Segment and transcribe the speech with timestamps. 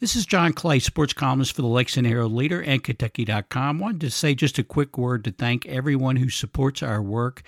[0.00, 3.80] This is John Clay, sports columnist for the Lexington Herald Leader and Kentucky.com.
[3.80, 7.42] Wanted to say just a quick word to thank everyone who supports our work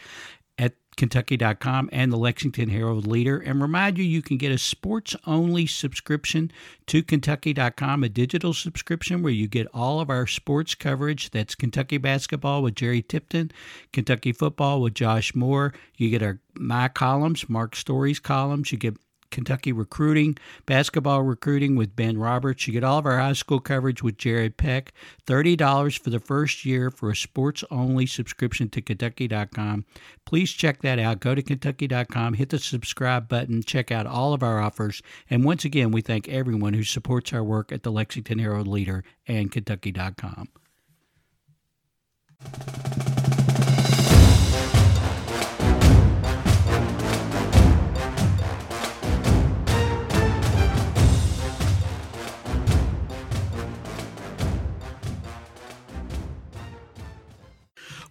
[0.59, 5.15] at Kentucky.com and the Lexington Herald Leader, and remind you you can get a sports
[5.29, 6.51] only subscription
[6.89, 11.31] to Kentucky.com, a digital subscription where you get all of our sports coverage.
[11.31, 13.53] That's Kentucky basketball with Jerry Tipton,
[13.93, 15.73] Kentucky football with Josh Moore.
[15.97, 18.73] You get our my columns, Mark Story's columns.
[18.73, 18.97] You get
[19.31, 20.37] Kentucky recruiting,
[20.67, 22.67] basketball recruiting with Ben Roberts.
[22.67, 24.93] You get all of our high school coverage with Jared Peck.
[25.27, 29.85] $30 for the first year for a sports only subscription to Kentucky.com.
[30.25, 31.21] Please check that out.
[31.21, 35.03] Go to Kentucky.com, hit the subscribe button, check out all of our offers.
[35.29, 39.05] And once again, we thank everyone who supports our work at the Lexington Herald Leader
[39.27, 40.49] and Kentucky.com.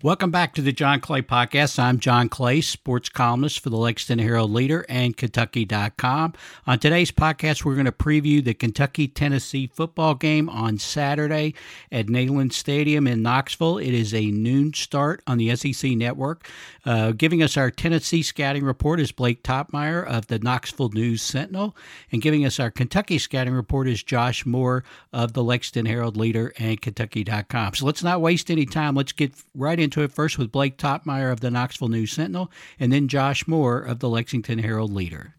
[0.02, 1.78] Welcome back to the John Clay Podcast.
[1.78, 6.36] I'm John Clay, sports columnist for the Lexington Herald Leader and Kentucky.com.
[6.66, 11.54] On today's podcast, we're going to preview the Kentucky Tennessee football game on Saturday
[11.92, 13.78] at Neyland Stadium in Knoxville.
[13.78, 16.48] It is a noon start on the SEC network.
[16.86, 21.76] Uh, giving us our Tennessee scouting report is Blake Toppmeyer of the Knoxville News Sentinel,
[22.12, 26.54] and giving us our Kentucky scouting report is Josh Moore of the Lexington Herald Leader
[26.58, 27.76] and Kentucky.com.
[27.76, 28.96] So let's not waste any time.
[28.96, 32.92] Let's get right into it first with Blake Toppmeyer of the Knoxville News Sentinel, and
[32.92, 35.36] then Josh Moore of the Lexington Herald Leader.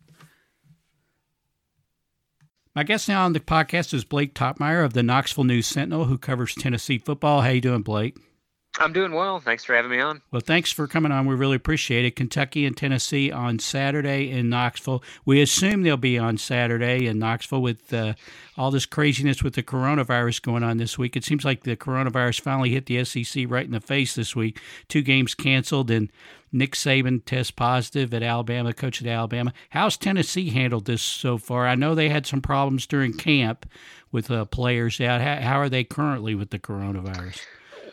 [2.74, 6.16] My guest now on the podcast is Blake Toppmeyer of the Knoxville News Sentinel, who
[6.16, 7.40] covers Tennessee football.
[7.40, 8.16] How you doing, Blake?
[8.78, 9.40] I'm doing well.
[9.40, 10.22] Thanks for having me on.
[10.30, 11.26] Well, thanks for coming on.
[11.26, 12.14] We really appreciate it.
[12.14, 15.02] Kentucky and Tennessee on Saturday in Knoxville.
[15.24, 18.14] We assume they'll be on Saturday in Knoxville with uh,
[18.56, 21.16] all this craziness with the coronavirus going on this week.
[21.16, 24.60] It seems like the coronavirus finally hit the SEC right in the face this week.
[24.88, 26.08] Two games canceled, and
[26.52, 29.52] Nick Saban tests positive at Alabama, coach at Alabama.
[29.70, 31.66] How's Tennessee handled this so far?
[31.66, 33.68] I know they had some problems during camp
[34.12, 35.20] with uh, players out.
[35.20, 37.40] How are they currently with the coronavirus?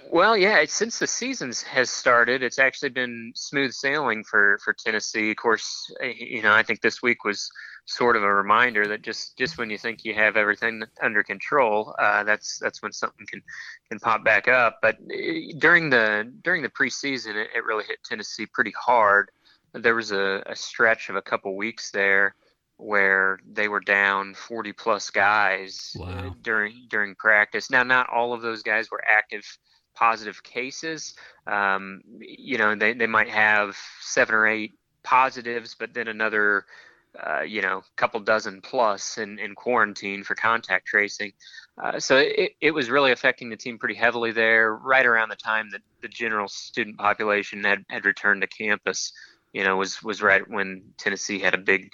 [0.10, 4.74] Well, yeah, it's, since the season has started, it's actually been smooth sailing for, for
[4.74, 5.32] Tennessee.
[5.32, 7.50] Of course, eh, you know, I think this week was
[7.86, 11.96] sort of a reminder that just, just when you think you have everything under control,
[12.00, 13.42] uh, that's that's when something can
[13.90, 14.80] can pop back up.
[14.82, 19.30] But eh, during the during the preseason, it, it really hit Tennessee pretty hard.
[19.74, 22.36] There was a, a stretch of a couple weeks there
[22.78, 26.36] where they were down 40 plus guys Wow.
[26.42, 27.70] during during practice.
[27.70, 29.44] Now, not all of those guys were active
[29.98, 31.16] positive cases.
[31.48, 36.66] Um, you know, they, they might have seven or eight positives, but then another,
[37.26, 41.32] uh, you know, couple dozen plus in, in quarantine for contact tracing.
[41.82, 45.36] Uh, so it, it was really affecting the team pretty heavily there, right around the
[45.36, 49.14] time that the general student population had, had returned to campus.
[49.54, 51.94] You know, was was right when Tennessee had a big,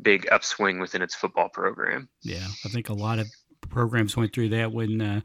[0.00, 2.08] big upswing within its football program.
[2.22, 3.26] Yeah, I think a lot of
[3.72, 5.20] programs went through that when uh,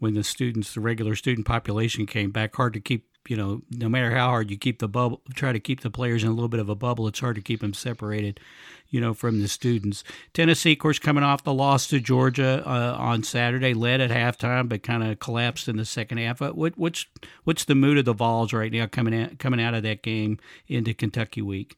[0.00, 2.56] when the students, the regular student population came back.
[2.56, 5.60] Hard to keep, you know, no matter how hard you keep the bubble, try to
[5.60, 7.06] keep the players in a little bit of a bubble.
[7.06, 8.40] It's hard to keep them separated,
[8.88, 10.02] you know, from the students.
[10.32, 14.68] Tennessee, of course, coming off the loss to Georgia uh, on Saturday, led at halftime,
[14.68, 16.40] but kind of collapsed in the second half.
[16.40, 17.06] What, what's
[17.44, 20.38] what's the mood of the Vols right now coming out, coming out of that game
[20.66, 21.76] into Kentucky week?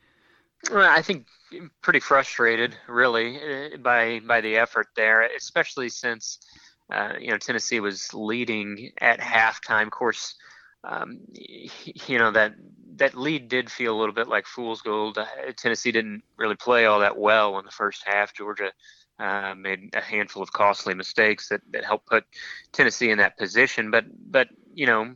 [0.70, 1.26] I think
[1.81, 6.38] pretty frustrated, really, uh, by by the effort there, especially since
[6.93, 9.85] uh, you know Tennessee was leading at halftime.
[9.85, 10.35] Of course,
[10.85, 12.55] um, you know that
[12.97, 15.19] that lead did feel a little bit like fool's gold.
[15.19, 15.26] Uh,
[15.56, 18.35] Tennessee didn't really play all that well in the first half.
[18.35, 18.73] Georgia
[19.19, 22.25] uh, made a handful of costly mistakes that, that helped put
[22.73, 23.91] Tennessee in that position.
[23.91, 25.14] But but you know,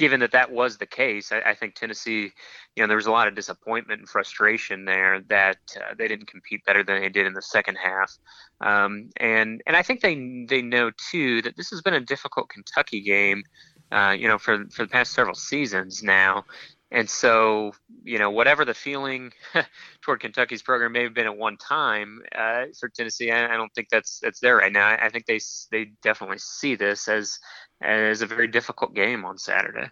[0.00, 2.32] given that that was the case, I, I think Tennessee,
[2.74, 6.26] you know, there was a lot of disappointment and frustration there that uh, they didn't
[6.26, 8.10] compete better than they did in the second half.
[8.62, 12.48] Um, and and I think they they know too that this has been a difficult
[12.48, 13.42] Kentucky game.
[13.92, 16.44] Uh, you know, for for the past several seasons now,
[16.92, 17.72] and so,
[18.02, 19.32] you know, whatever the feeling
[20.02, 23.72] toward Kentucky's program may have been at one time uh, for Tennessee, I, I, don't
[23.74, 24.88] think that's that's there right now.
[24.88, 25.40] I, I, think they
[25.70, 27.38] they definitely see this as
[27.80, 29.88] as a very difficult game on Saturday.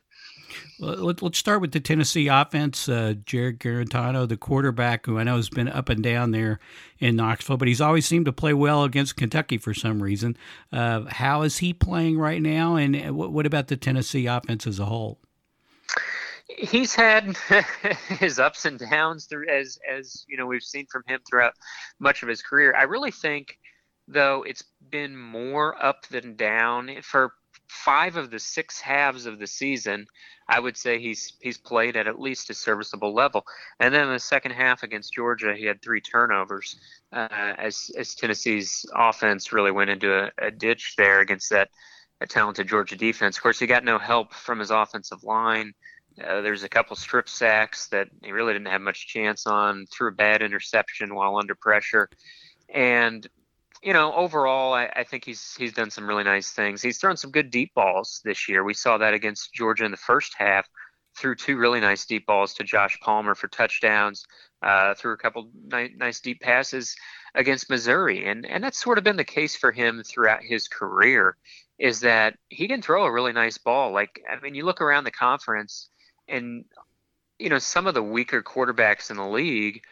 [0.81, 2.89] Well, let's start with the Tennessee offense.
[2.89, 6.59] Uh, Jarrett Guarantano, the quarterback, who I know has been up and down there
[6.99, 10.37] in Knoxville, but he's always seemed to play well against Kentucky for some reason.
[10.73, 14.67] Uh, how is he playing right now, and uh, what, what about the Tennessee offense
[14.67, 15.21] as a whole?
[16.49, 17.37] He's had
[18.09, 21.55] his ups and downs through as as you know we've seen from him throughout
[21.99, 22.75] much of his career.
[22.75, 23.59] I really think
[24.09, 27.33] though it's been more up than down for
[27.69, 30.07] five of the six halves of the season.
[30.49, 33.45] I would say he's he's played at at least a serviceable level.
[33.81, 36.81] And then in the second half against Georgia, he had three turnovers
[37.13, 41.69] uh, as as Tennessee's offense really went into a, a ditch there against that
[42.21, 43.37] a talented Georgia defense.
[43.37, 45.75] Of course, he got no help from his offensive line.
[46.23, 49.87] Uh, there's a couple strip sacks that he really didn't have much chance on.
[49.87, 52.09] Threw a bad interception while under pressure,
[52.73, 53.27] and
[53.83, 56.83] you know overall, I, I, think he's he's done some really nice things.
[56.83, 58.65] He's thrown some good deep balls this year.
[58.65, 60.69] We saw that against Georgia in the first half.
[61.17, 64.25] Threw two really nice deep balls to Josh Palmer for touchdowns.
[64.63, 66.97] Uh, threw a couple ni- nice deep passes
[67.35, 71.37] against Missouri, and and that's sort of been the case for him throughout his career.
[71.79, 73.93] Is that he can throw a really nice ball?
[73.93, 75.91] Like I mean, you look around the conference
[76.29, 76.65] and
[77.39, 79.83] you know some of the weaker quarterbacks in the league,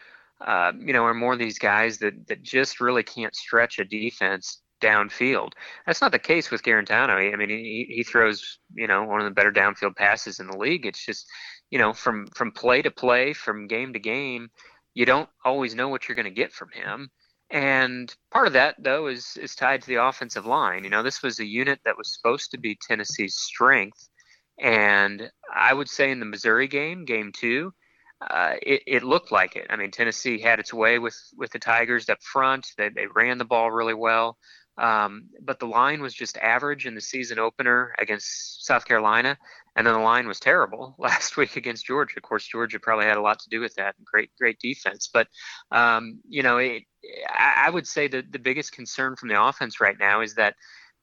[0.40, 3.84] uh, you know, are more of these guys that that just really can't stretch a
[3.84, 5.52] defense downfield.
[5.86, 7.32] That's not the case with Guarantano.
[7.32, 10.58] I mean, he, he throws you know one of the better downfield passes in the
[10.58, 10.86] league.
[10.86, 11.26] It's just
[11.70, 14.50] you know from from play to play, from game to game,
[14.94, 17.10] you don't always know what you're going to get from him.
[17.50, 20.82] And part of that, though, is is tied to the offensive line.
[20.84, 24.08] You know, this was a unit that was supposed to be Tennessee's strength,
[24.58, 27.72] and I would say in the Missouri game, game two,
[28.20, 29.66] uh, it, it, looked like it.
[29.68, 32.66] I mean, Tennessee had its way with, with the Tigers up front.
[32.78, 34.38] They, they ran the ball really well.
[34.78, 39.38] Um, but the line was just average in the season opener against South Carolina.
[39.74, 42.14] And then the line was terrible last week against Georgia.
[42.16, 43.94] Of course, Georgia probably had a lot to do with that.
[44.04, 45.10] Great, great defense.
[45.12, 45.28] But,
[45.70, 46.84] um, you know, it,
[47.28, 50.54] I, I would say that the biggest concern from the offense right now is that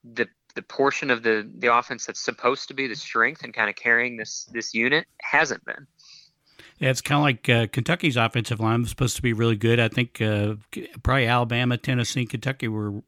[0.03, 3.69] the the portion of the the offense that's supposed to be the strength and kind
[3.69, 5.87] of carrying this this unit hasn't been.
[6.83, 9.79] Yeah, it's kind of like uh, Kentucky's offensive line was supposed to be really good.
[9.79, 10.55] I think uh,
[11.01, 13.01] probably Alabama, Tennessee, Kentucky were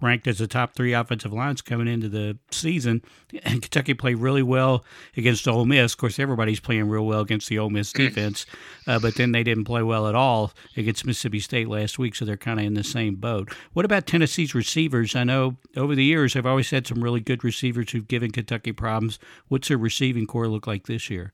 [0.00, 3.02] ranked as the top three offensive lines coming into the season.
[3.42, 4.84] And Kentucky played really well
[5.16, 5.92] against Ole Miss.
[5.94, 8.46] Of course, everybody's playing real well against the Ole Miss defense,
[8.86, 12.24] uh, but then they didn't play well at all against Mississippi State last week, so
[12.24, 13.52] they're kind of in the same boat.
[13.72, 15.16] What about Tennessee's receivers?
[15.16, 18.70] I know over the years they've always had some really good receivers who've given Kentucky
[18.70, 19.18] problems.
[19.48, 21.32] What's their receiving corps look like this year?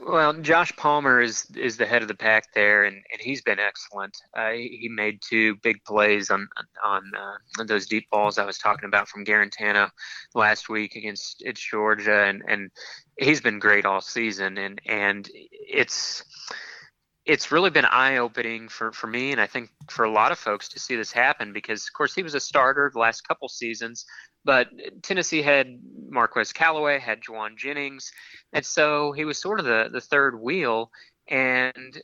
[0.00, 3.58] Well, Josh Palmer is is the head of the pack there, and, and he's been
[3.58, 4.16] excellent.
[4.36, 6.46] Uh, he made two big plays on
[6.84, 9.90] on, uh, those deep balls I was talking about from Guarantano
[10.34, 12.70] last week against it's Georgia, and and
[13.18, 16.22] he's been great all season, and and it's
[17.24, 20.38] it's really been eye opening for, for me and I think for a lot of
[20.38, 23.50] folks to see this happen because of course he was a starter the last couple
[23.50, 24.06] seasons
[24.48, 24.70] but
[25.02, 25.78] Tennessee had
[26.08, 28.10] Marquez Callaway, had Jauan Jennings,
[28.54, 30.90] and so he was sort of the, the third wheel
[31.28, 32.00] and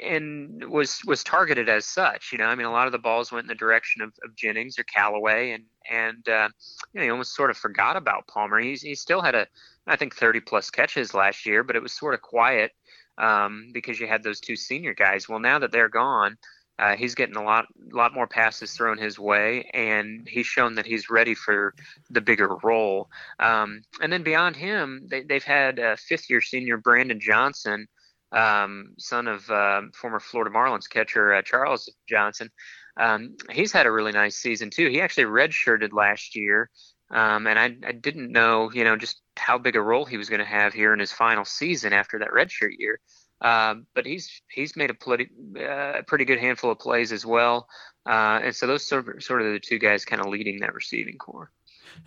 [0.00, 2.30] and was was targeted as such.
[2.30, 4.36] You know, I mean, a lot of the balls went in the direction of, of
[4.36, 6.50] Jennings or Callaway, and and uh,
[6.92, 8.60] you know, he almost sort of forgot about Palmer.
[8.60, 9.48] He's he still had a
[9.88, 12.70] I think 30 plus catches last year, but it was sort of quiet
[13.18, 15.28] um, because you had those two senior guys.
[15.28, 16.38] Well, now that they're gone,
[16.82, 20.84] uh, he's getting a lot, lot more passes thrown his way, and he's shown that
[20.84, 21.74] he's ready for
[22.10, 23.08] the bigger role.
[23.38, 27.86] Um, and then beyond him, they, have had a fifth-year senior Brandon Johnson,
[28.32, 32.50] um, son of uh, former Florida Marlins catcher uh, Charles Johnson.
[32.96, 34.88] Um, he's had a really nice season too.
[34.88, 36.68] He actually redshirted last year,
[37.12, 40.28] um, and I, I, didn't know, you know, just how big a role he was
[40.28, 42.98] going to have here in his final season after that redshirt year.
[43.42, 45.28] Um, but he's he's made a pretty
[45.60, 47.68] uh, pretty good handful of plays as well,
[48.06, 50.74] uh, and so those sort of, sort of the two guys kind of leading that
[50.74, 51.50] receiving corps.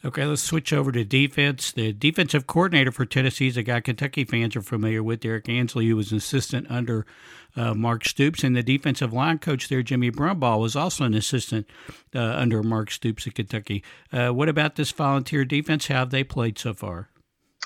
[0.03, 1.71] Okay, let's switch over to defense.
[1.71, 5.87] The defensive coordinator for Tennessee is a guy Kentucky fans are familiar with, Derrick Ansley,
[5.87, 7.05] who was an assistant under
[7.55, 8.43] uh, Mark Stoops.
[8.43, 11.67] And the defensive line coach there, Jimmy Brumbaugh, was also an assistant
[12.15, 13.83] uh, under Mark Stoops at Kentucky.
[14.11, 15.87] Uh, what about this volunteer defense?
[15.87, 17.09] How have they played so far?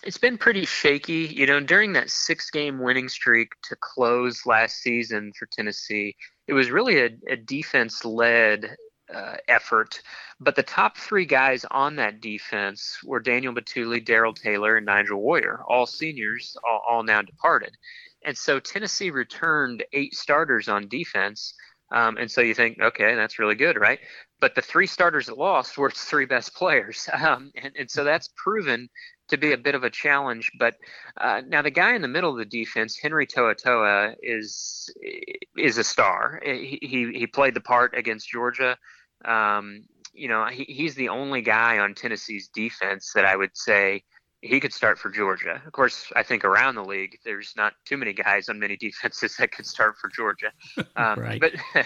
[0.03, 1.33] It's been pretty shaky.
[1.35, 6.15] You know, during that six game winning streak to close last season for Tennessee,
[6.47, 8.77] it was really a, a defense led
[9.13, 10.01] uh, effort.
[10.39, 15.21] But the top three guys on that defense were Daniel Bituli, Darrell Taylor, and Nigel
[15.21, 17.75] Warrior, all seniors, all, all, now departed.
[18.23, 21.53] And so Tennessee returned eight starters on defense.
[21.91, 23.99] Um, and so you think, okay, that's really good, right?
[24.39, 27.09] But the three starters that lost were its three best players.
[27.19, 28.89] Um, and, and so that's proven
[29.29, 30.51] to be a bit of a challenge.
[30.59, 30.75] But
[31.17, 34.89] uh, now the guy in the middle of the defense, Henry To'oTo'o, is
[35.57, 36.41] is a star.
[36.43, 38.77] He, he, he played the part against Georgia.
[39.25, 39.83] Um,
[40.13, 44.03] you know, he, he's the only guy on Tennessee's defense that I would say
[44.41, 45.61] he could start for Georgia.
[45.65, 49.35] Of course, I think around the league, there's not too many guys on many defenses
[49.37, 50.51] that could start for Georgia.
[50.95, 51.39] Um, right.
[51.39, 51.53] But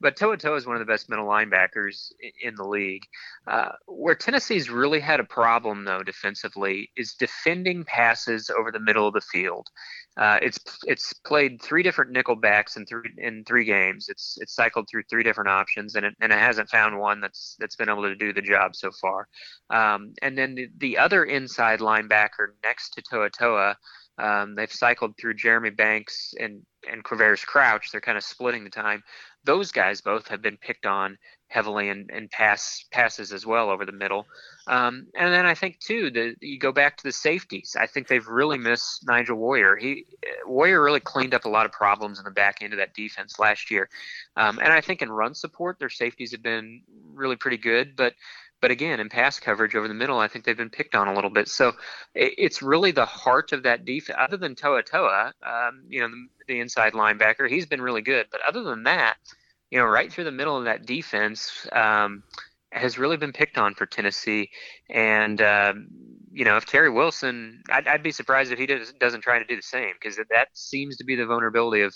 [0.00, 3.02] but To'oTo'o is one of the best middle linebackers in the league.
[3.46, 9.08] Uh, where Tennessee's really had a problem though defensively is defending passes over the middle
[9.08, 9.68] of the field.
[10.16, 14.08] Uh, it's it's played three different nickel backs in three in three games.
[14.08, 17.56] It's it's cycled through three different options, and it and it hasn't found one that's
[17.58, 19.26] that's been able to do the job so far.
[19.70, 23.76] Um, and then the, the other inside linebacker next to Toa
[24.18, 27.90] um, they've cycled through Jeremy Banks and and Quavaris Crouch.
[27.90, 29.02] They're kind of splitting the time.
[29.44, 31.16] Those guys both have been picked on
[31.52, 34.26] heavily and, pass passes as well over the middle.
[34.66, 37.76] Um, and then I think too that you go back to the safeties.
[37.78, 39.76] I think they've really missed Nigel Warrior.
[39.76, 40.06] He
[40.46, 43.38] Warrior really cleaned up a lot of problems in the back end of that defense
[43.38, 43.90] last year.
[44.36, 46.82] Um, and I think in run support, their safeties have been
[47.12, 47.96] really pretty good.
[47.96, 48.14] But
[48.62, 51.14] but again, in pass coverage over the middle, I think they've been picked on a
[51.14, 51.48] little bit.
[51.48, 51.68] So
[52.14, 54.16] it, it's really the heart of that defense.
[54.18, 54.82] Other than Toa
[55.44, 58.26] um, you know, the, the inside linebacker, he's been really good.
[58.30, 59.16] But other than that
[59.72, 62.22] you know, right through the middle of that defense um,
[62.72, 64.50] has really been picked on for Tennessee.
[64.90, 65.72] And, uh,
[66.30, 69.46] you know, if Terry Wilson, I'd, I'd be surprised if he does, doesn't try to
[69.46, 71.94] do the same because that seems to be the vulnerability of,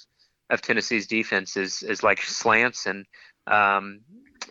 [0.49, 3.05] of Tennessee's defense is, is like slants and,
[3.47, 4.01] um,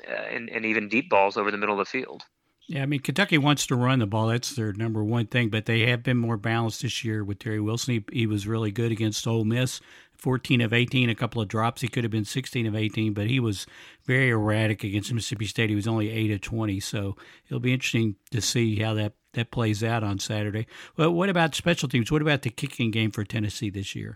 [0.08, 2.22] uh, and, and even deep balls over the middle of the field.
[2.67, 4.27] Yeah, I mean Kentucky wants to run the ball.
[4.27, 5.50] That's their number one thing.
[5.50, 7.94] But they have been more balanced this year with Terry Wilson.
[7.94, 9.82] He, he was really good against Ole Miss.
[10.25, 11.82] 14 of 18, a couple of drops.
[11.82, 13.67] He could have been 16 of 18, but he was
[14.05, 15.70] very erratic against Mississippi State.
[15.70, 16.79] He was only 8 of 20.
[16.79, 17.15] So
[17.46, 20.65] it'll be interesting to see how that, that plays out on Saturday.
[20.98, 22.12] Well, what about special teams?
[22.12, 24.15] What about the kicking game for Tennessee this year?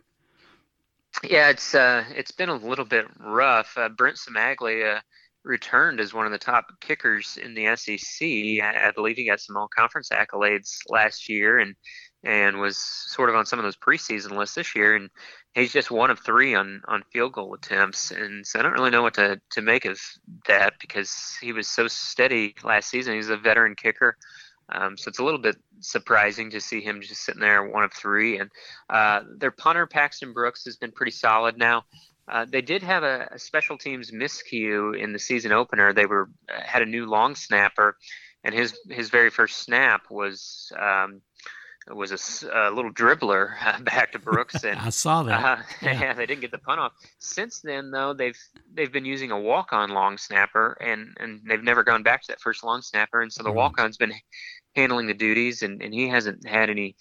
[1.23, 3.77] Yeah, it's uh, it's been a little bit rough.
[3.77, 5.01] Uh, Brent Cimaglia
[5.43, 8.27] returned as one of the top kickers in the SEC.
[8.63, 11.75] I, I believe he got some all conference accolades last year and
[12.23, 14.95] and was sort of on some of those preseason lists this year.
[14.95, 15.09] And
[15.53, 18.11] he's just one of three on, on field goal attempts.
[18.11, 19.99] And so I don't really know what to, to make of
[20.47, 23.15] that because he was so steady last season.
[23.15, 24.17] He's a veteran kicker.
[24.71, 27.93] Um, so it's a little bit surprising to see him just sitting there one of
[27.93, 28.37] three.
[28.37, 28.51] And
[28.89, 31.85] uh, their punter, Paxton Brooks, has been pretty solid now.
[32.27, 35.93] Uh, they did have a, a, special teams miscue in the season opener.
[35.93, 37.97] They were uh, had a new long snapper,
[38.43, 41.21] and his his very first snap was um,
[41.95, 42.11] was
[42.43, 43.51] a, a, little dribbler
[43.83, 44.63] back to Brooks.
[44.63, 45.43] And I saw that.
[45.43, 46.01] Uh, yeah.
[46.01, 46.13] yeah.
[46.13, 46.93] they didn't get the punt off.
[47.19, 48.37] Since then, though, they've
[48.73, 52.27] they've been using a walk on long snapper, and and they've never gone back to
[52.29, 53.21] that first long snapper.
[53.21, 53.55] And so the mm.
[53.55, 54.13] walk on's been
[54.75, 56.95] handling the duties, and and he hasn't had any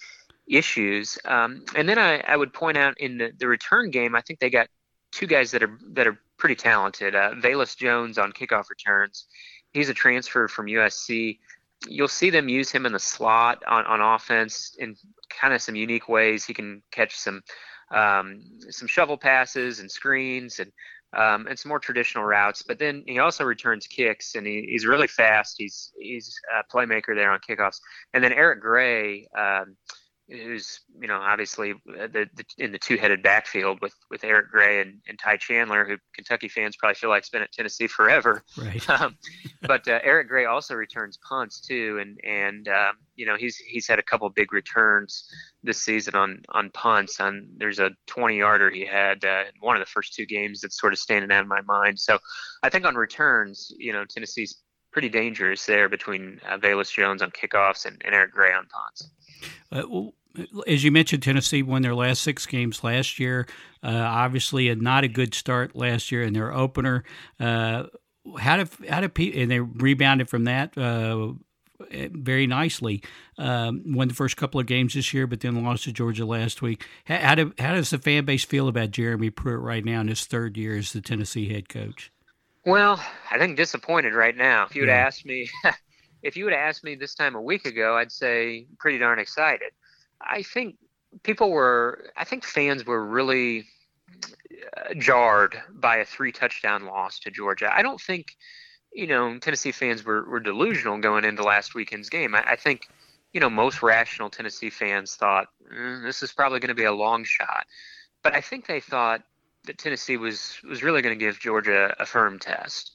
[0.48, 1.18] issues.
[1.24, 4.38] Um, and then I, I would point out in the, the return game, I think
[4.38, 4.68] they got
[5.12, 7.14] two guys that are that are pretty talented.
[7.14, 9.26] Uh, Velus Jones on kickoff returns.
[9.72, 11.38] He's a transfer from USC.
[11.86, 14.96] You'll see them use him in the slot on, on offense in
[15.28, 16.44] kind of some unique ways.
[16.44, 17.42] He can catch some
[17.90, 20.72] um, some shovel passes and screens and
[21.16, 22.62] um, and some more traditional routes.
[22.62, 25.54] But then he also returns kicks, and he, he's really fast.
[25.58, 27.80] He's he's a playmaker there on kickoffs.
[28.12, 29.76] And then Eric Gray, um,
[30.28, 34.80] who's you know obviously uh, the, the in the two-headed backfield with with Eric Gray
[34.82, 38.42] and, and Ty Chandler, who Kentucky fans probably feel like's been at Tennessee forever.
[38.56, 38.84] Right.
[38.98, 39.16] Um,
[39.62, 43.86] but uh, Eric Gray also returns punts too, and and um, you know he's he's
[43.86, 45.30] had a couple big returns
[45.62, 47.20] this season on on punts.
[47.20, 50.80] And there's a 20-yarder he had uh, in one of the first two games that's
[50.80, 52.00] sort of standing out in my mind.
[52.00, 52.18] So
[52.62, 57.30] I think on returns, you know Tennessee's pretty dangerous there between uh, Velus Jones on
[57.30, 59.10] kickoffs and, and Eric Gray on punts.
[59.72, 60.14] Uh, well,
[60.66, 63.46] as you mentioned, Tennessee won their last six games last year.
[63.82, 67.04] Uh, obviously, a not a good start last year in their opener.
[67.40, 67.84] Uh,
[68.38, 70.76] how did how did and they rebounded from that?
[70.76, 71.32] Uh,
[71.90, 73.02] very nicely.
[73.36, 76.60] Um, won the first couple of games this year, but then lost to Georgia last
[76.60, 76.84] week.
[77.04, 80.08] How, how, do, how does the fan base feel about Jeremy Pruitt right now in
[80.08, 82.10] his third year as the Tennessee head coach?
[82.66, 84.64] Well, I think disappointed right now.
[84.64, 85.06] If you would yeah.
[85.06, 85.48] asked me,
[86.22, 89.18] if you would have asked me this time a week ago, I'd say pretty darn
[89.18, 89.72] excited.
[90.20, 90.76] I think
[91.22, 93.66] people were, I think fans were really
[94.76, 97.70] uh, jarred by a three touchdown loss to Georgia.
[97.72, 98.36] I don't think,
[98.92, 102.34] you know, Tennessee fans were, were delusional going into last weekend's game.
[102.34, 102.88] I, I think,
[103.32, 106.92] you know, most rational Tennessee fans thought mm, this is probably going to be a
[106.92, 107.66] long shot.
[108.22, 109.22] But I think they thought
[109.66, 112.92] that Tennessee was was really going to give Georgia a firm test,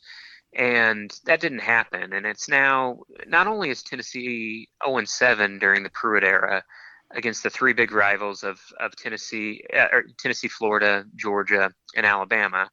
[0.55, 2.13] and that didn't happen.
[2.13, 6.63] And it's now not only is Tennessee 0 7 during the Pruitt era
[7.11, 9.87] against the three big rivals of of Tennessee, uh,
[10.19, 12.69] Tennessee, Florida, Georgia, and Alabama.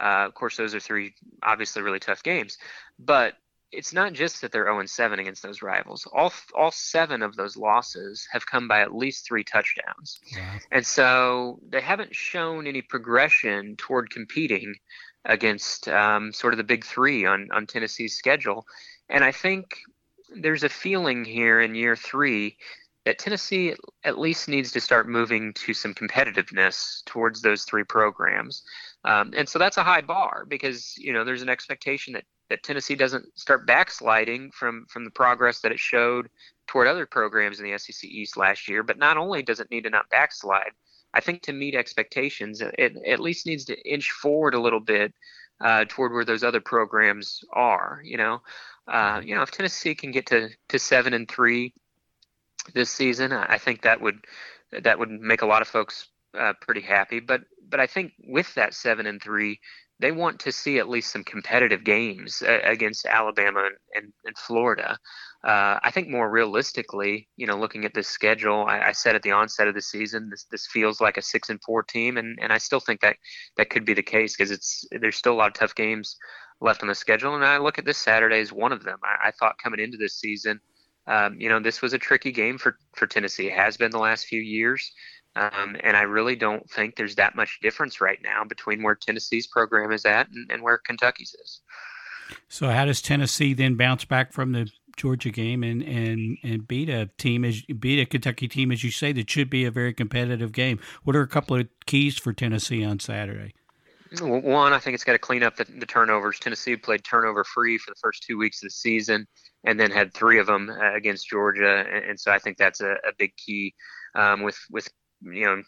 [0.00, 2.58] Uh, of course, those are three obviously really tough games,
[2.98, 3.34] but
[3.70, 6.06] it's not just that they're 0 7 against those rivals.
[6.12, 10.58] All all seven of those losses have come by at least three touchdowns, yeah.
[10.70, 14.74] and so they haven't shown any progression toward competing
[15.24, 18.66] against um, sort of the big three on on Tennessee's schedule.
[19.08, 19.78] And I think
[20.34, 22.56] there's a feeling here in year three
[23.04, 28.62] that Tennessee at least needs to start moving to some competitiveness towards those three programs.
[29.04, 32.62] Um, and so that's a high bar because you know there's an expectation that that
[32.62, 36.28] Tennessee doesn't start backsliding from from the progress that it showed
[36.66, 38.82] toward other programs in the SEC East last year.
[38.82, 40.72] But not only does it need to not backslide,
[41.14, 45.14] I think to meet expectations, it, at least needs to inch forward a little bit
[45.60, 48.00] uh, toward where those other programs are.
[48.04, 48.42] You know,
[48.88, 51.72] uh, you know, if Tennessee can get to to seven and three
[52.74, 54.24] this season, I think that would
[54.82, 57.20] that would make a lot of folks uh, pretty happy.
[57.20, 59.60] But but I think with that seven and three,
[60.00, 64.36] they want to see at least some competitive games uh, against Alabama and, and, and
[64.36, 64.98] Florida.
[65.44, 69.22] Uh, I think more realistically, you know, looking at this schedule, I, I, said at
[69.22, 72.38] the onset of the season, this this feels like a six and four team, and,
[72.40, 73.16] and I still think that
[73.58, 76.16] that could be the case because it's there's still a lot of tough games
[76.62, 78.98] left on the schedule, and I look at this Saturday as one of them.
[79.04, 80.60] I, I thought coming into this season
[81.06, 83.48] um, you know, this was a tricky game for, for Tennessee.
[83.48, 84.92] It has been the last few years.
[85.36, 89.48] Um, and I really don't think there's that much difference right now between where Tennessee's
[89.48, 91.60] program is at and, and where Kentucky's is.
[92.48, 96.88] So, how does Tennessee then bounce back from the Georgia game and, and, and beat
[96.88, 99.92] a team as beat a Kentucky team as you say that should be a very
[99.92, 100.80] competitive game?
[101.02, 103.54] What are a couple of keys for Tennessee on Saturday?
[104.20, 106.38] One, I think it's got to clean up the, the turnovers.
[106.38, 109.26] Tennessee played turnover free for the first two weeks of the season
[109.64, 112.80] and then had three of them uh, against Georgia, and, and so I think that's
[112.80, 113.74] a, a big key
[114.14, 114.88] um, with with
[115.24, 115.62] you know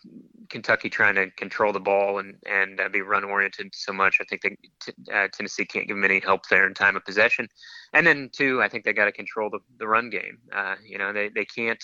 [0.48, 4.18] Kentucky trying to control the ball and and uh, be run oriented so much.
[4.20, 7.04] I think they, t- uh, Tennessee can't give them any help there in time of
[7.04, 7.48] possession,
[7.92, 10.38] and then two, I think they got to control the, the run game.
[10.52, 11.82] Uh, you know they they can't.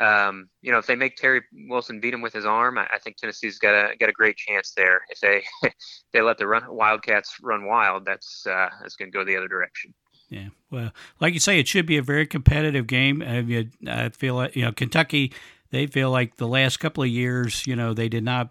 [0.00, 2.98] Um, you know, if they make Terry Wilson beat him with his arm, I, I
[2.98, 5.02] think Tennessee's got a got a great chance there.
[5.08, 5.44] If they
[6.12, 9.48] they let the run Wildcats run wild, that's uh, that's going to go the other
[9.48, 9.94] direction.
[10.28, 10.48] Yeah.
[10.70, 13.22] Well, like you say, it should be a very competitive game.
[13.22, 15.32] I feel like, you know, Kentucky,
[15.74, 18.50] they feel like the last couple of years, you know, they did not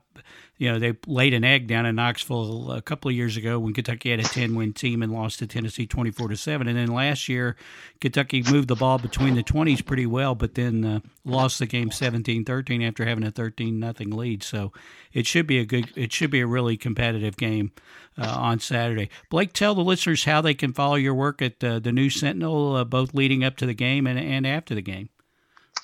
[0.57, 3.73] you know, they laid an egg down in Knoxville a couple of years ago when
[3.73, 6.67] Kentucky had a 10 win team and lost to Tennessee 24 to 7.
[6.67, 7.55] And then last year,
[7.99, 11.91] Kentucky moved the ball between the 20s pretty well, but then uh, lost the game
[11.91, 14.43] 17 13 after having a 13 nothing lead.
[14.43, 14.71] So
[15.12, 17.71] it should be a good, it should be a really competitive game
[18.17, 19.09] uh, on Saturday.
[19.29, 22.75] Blake, tell the listeners how they can follow your work at uh, the New Sentinel,
[22.75, 25.09] uh, both leading up to the game and, and after the game.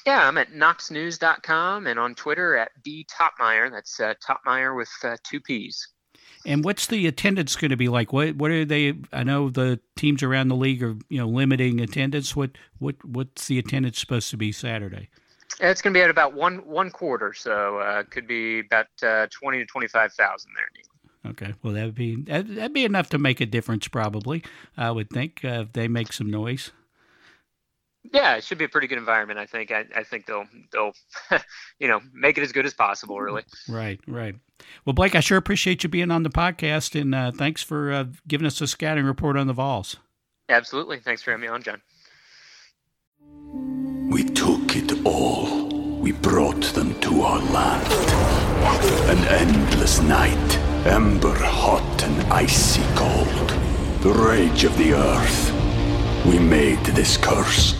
[0.06, 3.70] Yeah, I'm at knoxnews.com and on Twitter at b toppmeyer.
[3.70, 5.88] That's uh, Toppmeyer with uh, two P's.
[6.46, 8.14] And what's the attendance going to be like?
[8.14, 8.94] What what are they?
[9.12, 12.36] I know the teams around the league are you know limiting attendance.
[12.36, 15.10] What what what's the attendance supposed to be Saturday?
[15.60, 19.28] It's going to be at about one one quarter, so uh, could be about uh,
[19.30, 21.32] twenty to twenty five thousand there.
[21.32, 24.44] Okay, well that'd be that'd be enough to make a difference, probably.
[24.78, 26.72] I would think uh, if they make some noise.
[28.12, 29.40] Yeah, it should be a pretty good environment.
[29.40, 29.72] I think.
[29.72, 30.94] I, I think they'll they'll,
[31.80, 33.20] you know, make it as good as possible.
[33.20, 33.44] Really.
[33.68, 34.00] Right.
[34.08, 34.36] Right.
[34.86, 38.06] Well, Blake, I sure appreciate you being on the podcast, and uh, thanks for uh,
[38.28, 39.98] giving us a scouting report on the Vols.
[40.50, 41.00] Absolutely.
[41.00, 41.82] Thanks for having me on, John.
[44.12, 45.68] We took it all.
[46.00, 47.94] We brought them to our land.
[49.10, 53.50] An endless night, ember hot and icy cold.
[54.02, 55.59] The rage of the earth.
[56.26, 57.76] We made this curse.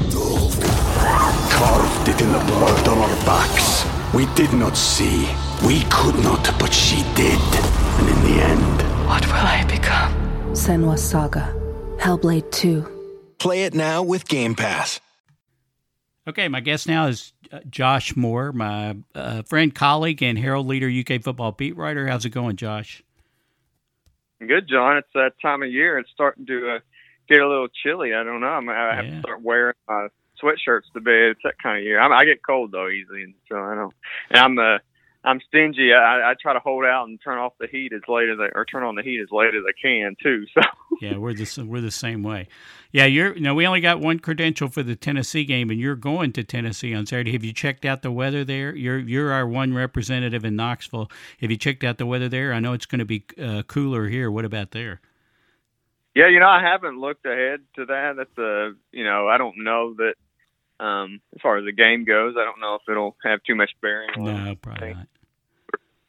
[1.52, 3.86] Carved it in the blood on our backs.
[4.14, 5.30] We did not see.
[5.66, 7.40] We could not, but she did.
[8.00, 9.08] And in the end...
[9.08, 10.14] What will I become?
[10.54, 11.54] Senua's Saga.
[11.98, 13.36] Hellblade 2.
[13.40, 15.00] Play it now with Game Pass.
[16.28, 20.90] Okay, my guest now is uh, Josh Moore, my uh, friend, colleague, and Herald Leader
[20.90, 22.08] UK football beat writer.
[22.08, 23.04] How's it going, Josh?
[24.40, 24.98] Good, John.
[24.98, 25.98] It's that time of year.
[25.98, 26.80] It's starting to uh,
[27.30, 28.14] get a little chilly.
[28.14, 28.48] I don't know.
[28.48, 30.08] I, mean, I have to start wearing my
[30.42, 31.32] sweatshirts to bed.
[31.32, 32.00] It's that kind of year.
[32.00, 33.94] I, I get cold though easily, and so I don't.
[34.30, 34.78] And I'm uh,
[35.24, 35.94] I'm stingy.
[35.94, 38.50] I, I try to hold out and turn off the heat as late as I,
[38.56, 40.46] or turn on the heat as late as I can too.
[40.54, 40.62] So
[41.02, 42.48] yeah, we're the we're the same way.
[42.92, 43.36] Yeah, you're.
[43.36, 46.44] You know, we only got one credential for the Tennessee game, and you're going to
[46.44, 47.34] Tennessee on Saturday.
[47.34, 48.74] Have you checked out the weather there?
[48.74, 51.12] You're you're our one representative in Knoxville.
[51.42, 52.54] Have you checked out the weather there?
[52.54, 54.32] I know it's going to be uh, cooler here.
[54.32, 55.02] What about there?
[56.16, 58.14] Yeah, you know, I haven't looked ahead to that.
[58.18, 60.16] That's a, you know, I don't know that
[60.84, 63.72] um, as far as the game goes, I don't know if it'll have too much
[63.82, 64.10] bearing.
[64.18, 65.08] No, probably not.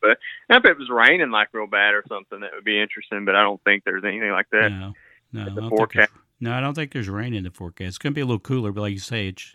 [0.01, 3.27] But if it was raining like real bad or something, that would be interesting.
[3.27, 4.71] But I don't think there's anything like that.
[4.71, 4.93] No,
[5.33, 6.11] no, I don't think
[6.41, 7.89] no, I don't think there's rain in the forecast.
[7.89, 9.55] It's going to be a little cooler, but like you say, it, sh-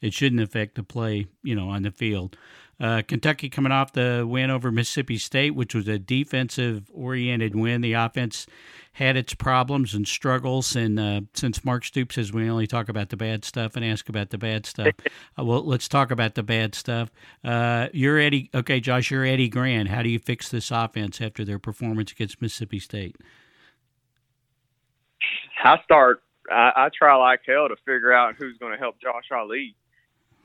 [0.00, 2.36] it shouldn't affect the play, you know, on the field.
[2.80, 7.80] Uh, Kentucky coming off the win over Mississippi State, which was a defensive oriented win.
[7.80, 8.46] The offense
[8.94, 13.08] had its problems and struggles, and uh, since Mark Stoops says we only talk about
[13.08, 14.94] the bad stuff and ask about the bad stuff,
[15.38, 17.10] uh, well, let's talk about the bad stuff.
[17.42, 19.10] Uh, you're Eddie, okay, Josh.
[19.10, 19.86] You're Eddie Gran.
[19.86, 23.16] How do you fix this offense after their performance against Mississippi State?
[25.62, 26.22] I start.
[26.50, 29.74] I, I try like hell to figure out who's going to help Josh Ali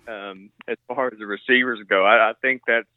[0.07, 2.05] um, as far as the receivers go.
[2.05, 2.87] I, I think that's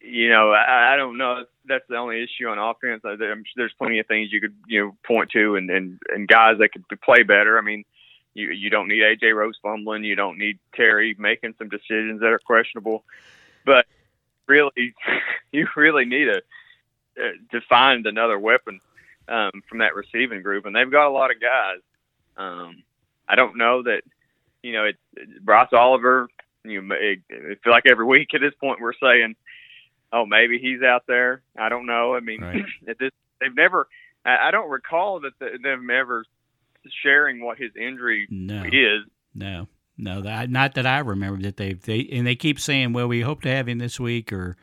[0.00, 3.02] you know I, I don't know that's the only issue on offense.
[3.04, 6.28] I, I'm, there's plenty of things you could you know point to and and, and
[6.28, 7.58] guys that could play better.
[7.58, 7.84] I mean.
[8.38, 10.04] You, you don't need AJ Rose fumbling.
[10.04, 13.02] You don't need Terry making some decisions that are questionable.
[13.64, 13.86] But
[14.46, 14.94] really,
[15.52, 16.42] you really need a,
[17.52, 18.80] to find another weapon
[19.28, 21.80] um, from that receiving group, and they've got a lot of guys.
[22.36, 22.82] Um,
[23.28, 24.02] I don't know that
[24.66, 26.28] you know, it, it Bryce Oliver.
[26.64, 29.36] You know, it, it feel like every week at this point we're saying,
[30.12, 32.16] "Oh, maybe he's out there." I don't know.
[32.16, 32.64] I mean, right.
[33.00, 33.86] just, they've never.
[34.24, 36.24] I, I don't recall that the, them ever
[37.02, 38.64] sharing what his injury no.
[38.64, 39.02] is.
[39.34, 43.06] No, no, that, not that I remember that they they and they keep saying, "Well,
[43.06, 44.56] we hope to have him this week," or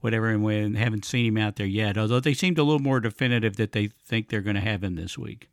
[0.00, 1.96] whatever, and we haven't seen him out there yet.
[1.96, 4.96] Although they seemed a little more definitive that they think they're going to have him
[4.96, 5.48] this week.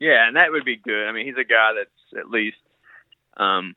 [0.00, 1.06] Yeah, and that would be good.
[1.06, 2.56] I mean, he's a guy that's at least
[3.36, 3.74] um,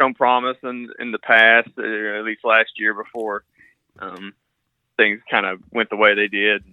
[0.00, 3.44] shown promise in in the past, uh, at least last year before
[3.98, 4.34] um,
[4.96, 6.64] things kind of went the way they did.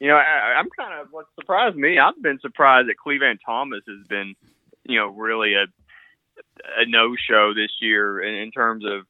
[0.00, 1.98] You know, I, I'm kind of what surprised me.
[1.98, 4.34] I've been surprised that Clevan Thomas has been,
[4.84, 5.66] you know, really a
[6.76, 9.06] a no show this year in, in terms of.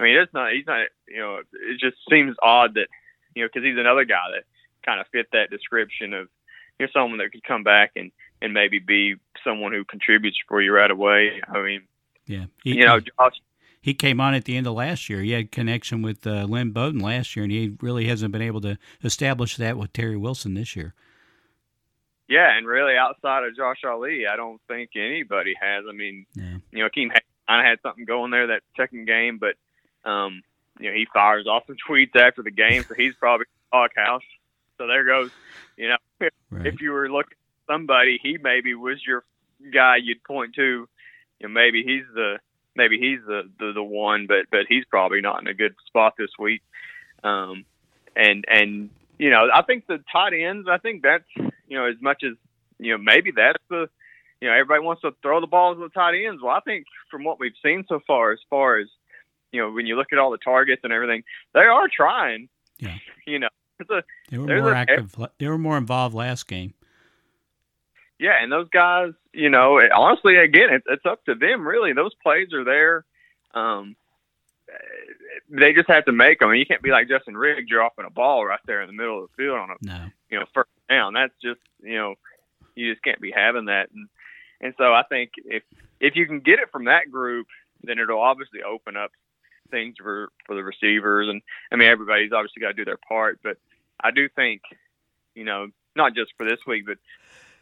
[0.00, 0.52] I mean, it's not.
[0.52, 0.86] He's not.
[1.06, 2.88] You know, it just seems odd that,
[3.34, 4.44] you know, because he's another guy that
[4.84, 6.28] kind of fit that description of
[6.78, 8.10] you know someone that could come back and
[8.42, 11.40] and maybe be someone who contributes for you right away.
[11.48, 11.82] I mean,
[12.26, 13.40] yeah, he, you know, Josh.
[13.80, 15.20] He came on at the end of last year.
[15.22, 18.60] He had connection with uh, Lynn Bowden last year, and he really hasn't been able
[18.60, 20.94] to establish that with Terry Wilson this year.
[22.28, 25.84] Yeah, and really outside of Josh Ali, I don't think anybody has.
[25.88, 26.58] I mean, yeah.
[26.70, 29.56] you know, Akiem kind of had something going there that second game, but
[30.08, 30.42] um,
[30.78, 34.22] you know, he fires off some tweets after the game, so he's probably doghouse.
[34.78, 35.30] So there goes,
[35.76, 35.96] you know,
[36.50, 36.66] right.
[36.66, 39.24] if you were looking somebody, he maybe was your
[39.72, 40.88] guy you'd point to.
[41.40, 42.38] You know, maybe he's the
[42.74, 46.14] maybe he's the, the the one, but but he's probably not in a good spot
[46.18, 46.62] this week.
[47.24, 47.64] Um,
[48.16, 50.68] and and you know, I think the tight ends.
[50.70, 52.34] I think that's you know as much as
[52.78, 53.88] you know maybe that's the
[54.40, 56.42] you know everybody wants to throw the balls to the tight ends.
[56.42, 58.88] Well, I think from what we've seen so far, as far as
[59.52, 62.48] you know, when you look at all the targets and everything, they are trying.
[62.78, 62.96] Yeah.
[63.26, 63.48] You know,
[63.80, 65.14] a, they were more a, active.
[65.38, 66.74] They were more involved last game
[68.22, 71.66] yeah, and those guys, you know, honestly, again, it's, it's up to them.
[71.66, 73.04] Really, those plays are there.
[73.52, 73.96] Um,
[75.50, 76.48] they just have to make them.
[76.48, 78.92] I mean, you can't be like Justin Riggs dropping a ball right there in the
[78.92, 80.06] middle of the field on a no.
[80.30, 81.14] you know first down.
[81.14, 82.14] That's just you know
[82.76, 83.90] you just can't be having that.
[83.92, 84.08] And
[84.60, 85.64] and so I think if
[86.00, 87.48] if you can get it from that group,
[87.82, 89.10] then it'll obviously open up
[89.70, 91.28] things for for the receivers.
[91.28, 93.58] And I mean, everybody's obviously got to do their part, but
[94.00, 94.62] I do think
[95.34, 96.98] you know not just for this week, but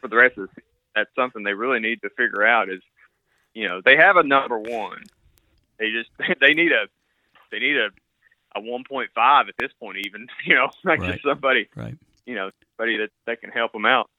[0.01, 0.63] for the rest of the season,
[0.95, 2.81] that's something they really need to figure out is,
[3.53, 5.03] you know, they have a number one.
[5.79, 6.09] They just
[6.41, 6.87] they need a
[7.51, 7.89] they need a
[8.53, 11.13] a 1.5 at this point even, you know, like right.
[11.13, 11.97] just somebody, right.
[12.25, 14.09] you know, somebody that that can help them out.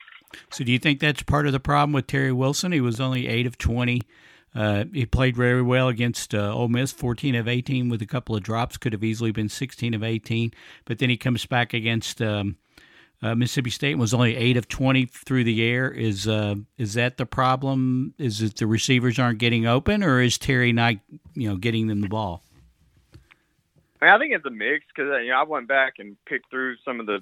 [0.50, 2.72] So do you think that's part of the problem with Terry Wilson?
[2.72, 4.00] He was only 8 of 20.
[4.54, 8.36] Uh, he played very well against uh, Ole Miss, 14 of 18 with a couple
[8.36, 8.76] of drops.
[8.76, 10.52] Could have easily been 16 of 18.
[10.84, 12.56] But then he comes back against um,
[13.22, 15.90] uh, Mississippi State was only eight of twenty through the air.
[15.90, 18.14] Is uh, is that the problem?
[18.18, 20.94] Is it the receivers aren't getting open, or is Terry not
[21.34, 22.42] you know getting them the ball?
[24.00, 26.16] I, mean, I think it's a mix because uh, you know I went back and
[26.26, 27.20] picked through some of the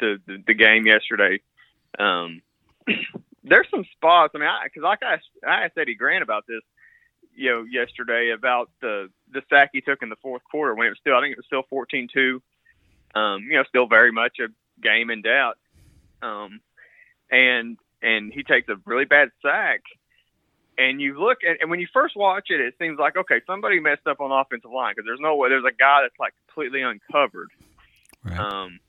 [0.00, 1.40] the, the, the game yesterday.
[1.98, 2.40] Um,
[3.44, 4.32] there's some spots.
[4.34, 6.62] I mean, because like I I asked Eddie Gran about this,
[7.34, 10.90] you know, yesterday about the the sack he took in the fourth quarter when it
[10.90, 12.40] was still I think it was still 14-2.
[13.14, 14.48] Um, you know, still very much a
[14.82, 15.58] game in doubt.
[16.22, 16.60] Um,
[17.30, 19.80] and and he takes a really bad sack.
[20.76, 23.80] And you look at, and when you first watch it, it seems like okay, somebody
[23.80, 26.34] messed up on the offensive line because there's no way there's a guy that's like
[26.46, 27.50] completely uncovered.
[28.24, 28.38] Right.
[28.38, 28.80] Um,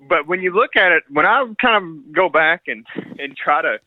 [0.00, 2.86] but when you look at it, when I kind of go back and
[3.18, 3.78] and try to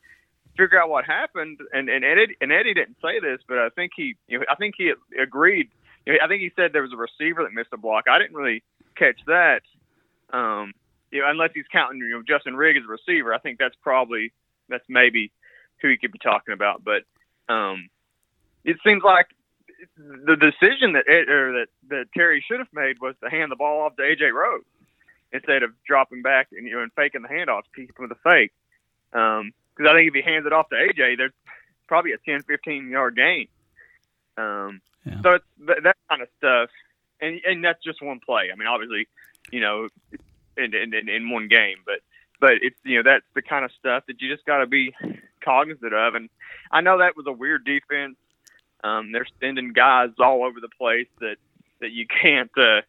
[0.58, 3.94] figure out what happened, and and Eddie, and Eddie didn't say this, but I think
[3.96, 5.70] he, you know, I think he agreed.
[6.08, 8.06] I think he said there was a receiver that missed a block.
[8.10, 8.62] I didn't really
[8.96, 9.62] catch that.
[10.32, 10.74] Um,
[11.14, 13.76] you know, unless he's counting, you know, Justin Rigg as a receiver, I think that's
[13.84, 14.34] probably
[14.68, 15.32] that's maybe
[15.80, 16.84] who he could be talking about.
[16.84, 17.04] But
[17.54, 17.90] um,
[18.66, 19.28] it seems like
[19.96, 23.56] the decision that Ed, or that that Terry should have made was to hand the
[23.56, 24.64] ball off to AJ Rose
[25.32, 28.52] instead of dropping back and you know and faking the handoff, keeping with the fake.
[29.12, 31.32] Because um, I think if he hands it off to AJ, there's
[31.88, 33.48] probably a 10, 15 yard gain.
[34.36, 35.22] Um, yeah.
[35.22, 36.70] So it's that, that kind of stuff,
[37.22, 38.50] and and that's just one play.
[38.52, 39.08] I mean, obviously,
[39.52, 39.90] you know,
[40.58, 41.78] in, in, in one game.
[41.86, 42.00] But
[42.40, 44.94] but it's you know that's the kind of stuff that you just got to be
[45.44, 46.16] cognizant of.
[46.16, 46.30] And
[46.72, 48.16] I know that was a weird defense.
[48.84, 51.38] Um, they're sending guys all over the place that
[51.80, 52.82] that you can't uh,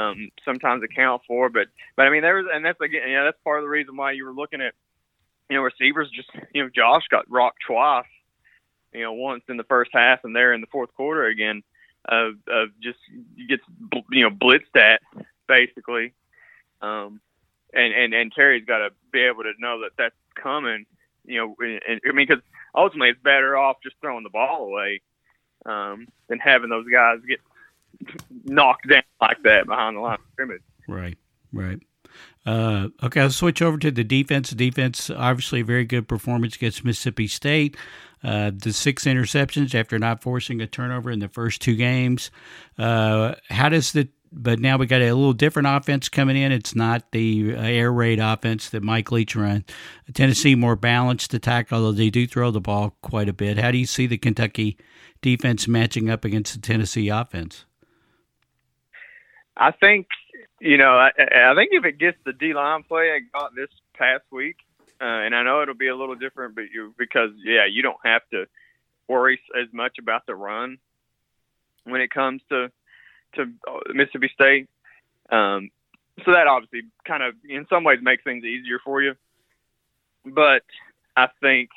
[0.00, 1.48] um, sometimes account for.
[1.48, 3.96] But but I mean there was and that's again yeah that's part of the reason
[3.96, 4.74] why you were looking at
[5.50, 8.06] you know receivers just you know Josh got rocked twice.
[8.92, 11.62] You know, once in the first half and there in the fourth quarter again
[12.06, 12.98] of of just
[13.48, 13.62] gets
[14.10, 15.02] you know blitzed at
[15.46, 16.14] basically
[16.80, 17.20] um,
[17.72, 20.86] and and and Terry's got to be able to know that that's coming.
[21.24, 22.42] You know, and, I mean, because
[22.74, 25.02] ultimately it's better off just throwing the ball away
[25.66, 27.40] um, than having those guys get
[28.44, 30.62] knocked down like that behind the line of scrimmage.
[30.88, 31.18] Right,
[31.52, 31.80] right.
[32.46, 34.50] Uh, okay, I'll switch over to the defense.
[34.50, 37.76] defense, obviously, a very good performance against Mississippi State.
[38.24, 42.30] Uh, the six interceptions after not forcing a turnover in the first two games.
[42.78, 46.52] Uh, how does the but now we got a little different offense coming in.
[46.52, 49.64] It's not the uh, air raid offense that Mike Leach ran.
[50.14, 53.58] Tennessee more balanced attack, although they do throw the ball quite a bit.
[53.58, 54.76] How do you see the Kentucky
[55.22, 57.64] defense matching up against the Tennessee offense?
[59.56, 60.06] I think
[60.60, 63.70] you know I, I think if it gets the D line play I got this
[63.94, 64.56] past week,
[65.00, 67.98] uh, and I know it'll be a little different, but you because yeah you don't
[68.04, 68.46] have to
[69.08, 70.78] worry as much about the run
[71.84, 72.70] when it comes to
[73.34, 74.68] to uh, Mississippi State.
[75.30, 75.70] Um,
[76.24, 79.14] so that obviously kind of in some ways makes things easier for you.
[80.24, 80.62] But
[81.16, 81.70] I think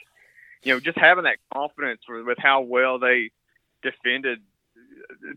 [0.63, 3.31] you know just having that confidence with, with how well they
[3.83, 4.39] defended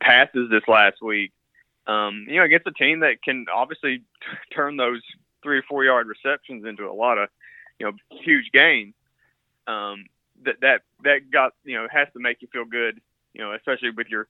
[0.00, 1.32] passes this last week.
[1.86, 4.02] Um, you know, against a team that can obviously
[4.54, 5.02] turn those
[5.42, 7.28] three or four yard receptions into a lot of,
[7.78, 8.94] you know, huge gains.
[9.66, 10.06] Um,
[10.44, 13.00] that that that got you know has to make you feel good.
[13.32, 14.28] You know, especially with your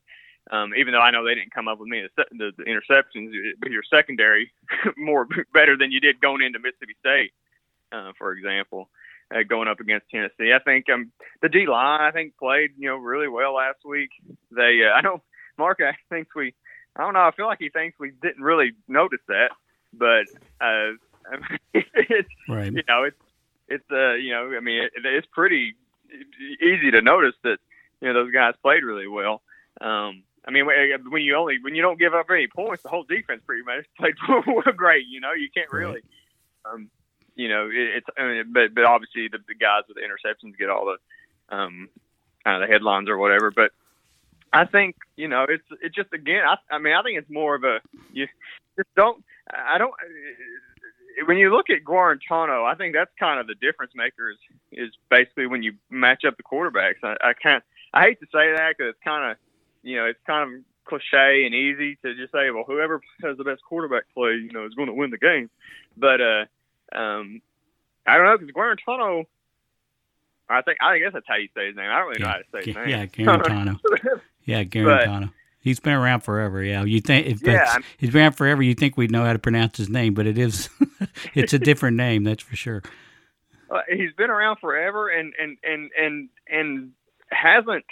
[0.50, 3.32] um, even though I know they didn't come up with me the, the, the interceptions
[3.62, 4.52] with your secondary
[4.96, 7.32] more better than you did going into Mississippi State,
[7.92, 8.90] uh, for example,
[9.34, 10.52] uh, going up against Tennessee.
[10.54, 14.10] I think um, the D line I think played you know really well last week.
[14.50, 15.22] They uh, I know
[15.56, 16.54] Mark I thinks we
[16.96, 19.50] I don't know I feel like he thinks we didn't really notice that,
[19.92, 20.26] but
[20.60, 20.92] uh,
[21.74, 22.72] it's right.
[22.72, 23.16] you know it's
[23.68, 25.74] it's uh you know I mean it, it's pretty
[26.60, 27.58] easy to notice that
[28.02, 29.40] you know those guys played really well.
[29.80, 33.04] Um, I mean, when you only when you don't give up any points, the whole
[33.04, 34.14] defense pretty much played
[34.76, 35.06] great.
[35.08, 36.02] You know, you can't really,
[36.70, 36.90] um,
[37.34, 38.06] you know, it, it's.
[38.18, 41.88] I mean, but but obviously the, the guys with the interceptions get all the um,
[42.44, 43.50] kind of the headlines or whatever.
[43.50, 43.70] But
[44.52, 46.42] I think you know it's it's just again.
[46.46, 47.80] I, I mean, I think it's more of a
[48.12, 48.26] you
[48.76, 49.24] just don't.
[49.50, 49.94] I don't.
[51.26, 54.38] When you look at Guarantano, I think that's kind of the difference maker is,
[54.72, 57.02] is basically when you match up the quarterbacks.
[57.02, 57.64] I, I can't.
[57.94, 59.36] I hate to say that because it's kind of
[59.84, 63.44] you know, it's kind of cliche and easy to just say, well, whoever has the
[63.44, 65.50] best quarterback play, you know, is going to win the game.
[65.96, 66.44] But uh,
[66.92, 67.40] um,
[68.06, 69.24] I don't know because Guarantano.
[70.46, 71.90] I think I guess that's how you say his name.
[71.90, 72.88] I don't really know how to say his name.
[72.88, 73.80] Yeah, Guarantano.
[74.44, 75.32] yeah, Guarantano.
[75.60, 76.62] He's been around forever.
[76.62, 79.38] Yeah, you think if yeah, he's been around forever, you think we'd know how to
[79.38, 80.68] pronounce his name, but it is
[81.34, 82.82] it's a different name, that's for sure.
[83.70, 86.90] Uh, he's been around forever, and and and and and
[87.30, 87.86] hasn't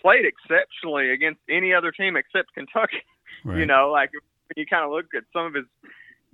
[0.00, 3.02] played exceptionally against any other team except Kentucky.
[3.44, 3.58] Right.
[3.58, 5.66] You know, like when you kind of look at some of his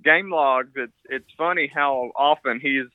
[0.03, 2.87] game logs, it's it's funny how often he's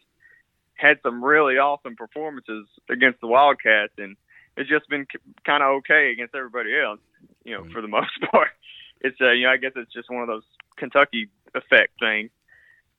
[0.75, 4.17] had some really awesome performances against the Wildcats, and
[4.57, 5.07] it's just been
[5.45, 7.01] kind of okay against everybody else.
[7.45, 8.49] You know, for the most part,
[9.01, 10.45] it's uh, you know I guess it's just one of those
[10.77, 12.31] Kentucky effect things.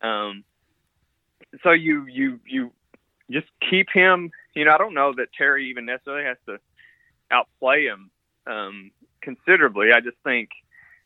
[0.01, 0.43] Um,
[1.63, 2.71] so you you you
[3.31, 4.31] just keep him.
[4.55, 6.59] You know, I don't know that Terry even necessarily has to
[7.31, 8.11] outplay him
[8.47, 9.91] um, considerably.
[9.93, 10.49] I just think,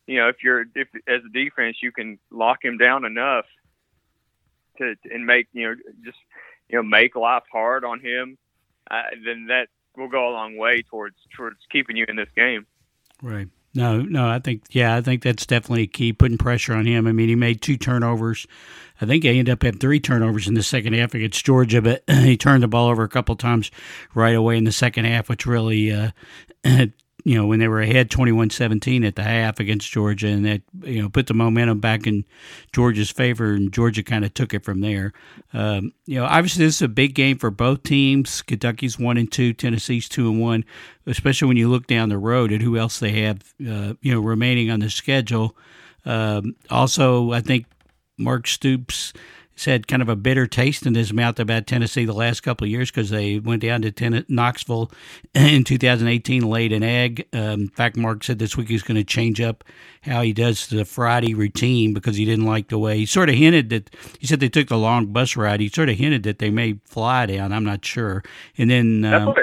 [0.08, 3.46] you know, if you're if as a defense, you can lock him down enough
[4.78, 6.18] to and make you know just
[6.70, 8.38] you know make life hard on him,
[8.90, 12.66] uh, then that will go a long way towards towards keeping you in this game.
[13.22, 13.48] Right.
[13.76, 16.14] No, no, I think yeah, I think that's definitely key.
[16.14, 17.08] Putting pressure on him.
[17.08, 18.46] I mean, he made two turnovers.
[19.04, 22.04] I think he ended up having three turnovers in the second half against Georgia, but
[22.10, 23.72] he turned the ball over a couple times
[24.16, 26.12] right away in the second half, which really uh,
[27.26, 31.02] you know, when they were ahead 21-17 at the half against Georgia, and that you
[31.02, 32.26] know put the momentum back in
[32.74, 35.14] Georgia's favor, and Georgia kind of took it from there.
[35.54, 38.42] Um, you know, obviously this is a big game for both teams.
[38.42, 40.66] Kentucky's one and two, Tennessee's two and one.
[41.06, 44.20] Especially when you look down the road at who else they have, uh, you know,
[44.20, 45.56] remaining on the schedule.
[46.06, 47.66] Um, also, I think
[48.18, 49.14] Mark Stoops
[49.54, 52.66] he's had kind of a bitter taste in his mouth about Tennessee the last couple
[52.66, 54.92] of years because they went down to Ten- Knoxville
[55.34, 57.28] in 2018, laid an egg.
[57.34, 59.64] Um, in fact, Mark said this week he's going to change up
[60.02, 63.36] how he does the Friday routine because he didn't like the way he sort of
[63.36, 65.60] hinted that he said they took the long bus ride.
[65.60, 67.54] He sort of hinted that they may fly down.
[67.54, 68.24] I'm not sure.
[68.58, 69.34] And then um,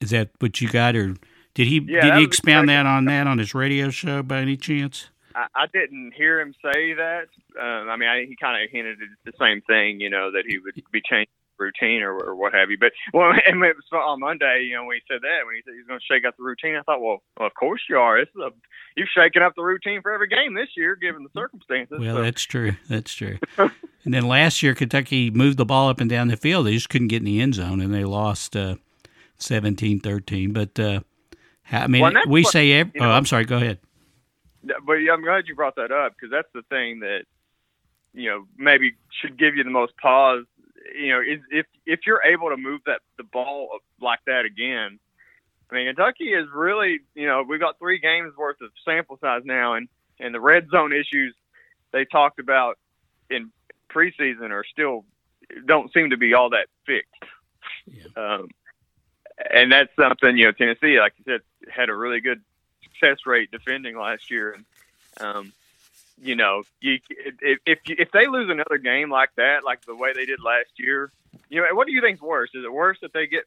[0.00, 1.16] is that what you got, or
[1.54, 4.56] did he yeah, did he expound that on that on his radio show by any
[4.56, 5.08] chance?
[5.34, 7.28] I, I didn't hear him say that.
[7.60, 10.44] Um, I mean, I, he kind of hinted at the same thing, you know, that
[10.46, 12.78] he would be changing routine or, or what have you.
[12.78, 15.62] But well, and it was on Monday, you know, when he said that, when he
[15.64, 17.96] said he's going to shake up the routine, I thought, well, well, of course you
[17.96, 18.20] are.
[18.20, 18.50] This is a
[18.96, 21.98] you've shaken up the routine for every game this year, given the circumstances.
[22.00, 22.22] Well, so.
[22.22, 22.72] that's true.
[22.88, 23.38] That's true.
[23.58, 26.66] and then last year, Kentucky moved the ball up and down the field.
[26.66, 28.76] They just couldn't get in the end zone, and they lost uh,
[29.38, 30.52] 17-13.
[30.52, 31.00] But uh,
[31.70, 32.72] I mean, well, we what, say.
[32.72, 33.44] Every, oh, know, I'm sorry.
[33.44, 33.78] Go ahead.
[34.64, 37.24] But I'm glad you brought that up because that's the thing that
[38.14, 40.44] you know maybe should give you the most pause.
[40.94, 44.98] You know, is if if you're able to move that the ball like that again.
[45.70, 49.42] I mean, Kentucky is really you know we've got three games worth of sample size
[49.44, 49.88] now, and
[50.20, 51.34] and the red zone issues
[51.92, 52.78] they talked about
[53.30, 53.50] in
[53.90, 55.04] preseason are still
[55.66, 57.10] don't seem to be all that fixed.
[57.86, 58.04] Yeah.
[58.16, 58.48] Um,
[59.52, 62.42] and that's something you know Tennessee, like you said, had a really good
[63.02, 64.64] success rate defending last year, and
[65.20, 65.52] um,
[66.20, 70.12] you know, you, if if if they lose another game like that, like the way
[70.14, 71.10] they did last year,
[71.48, 72.50] you know, what do you think's worse?
[72.54, 73.44] Is it worse that they get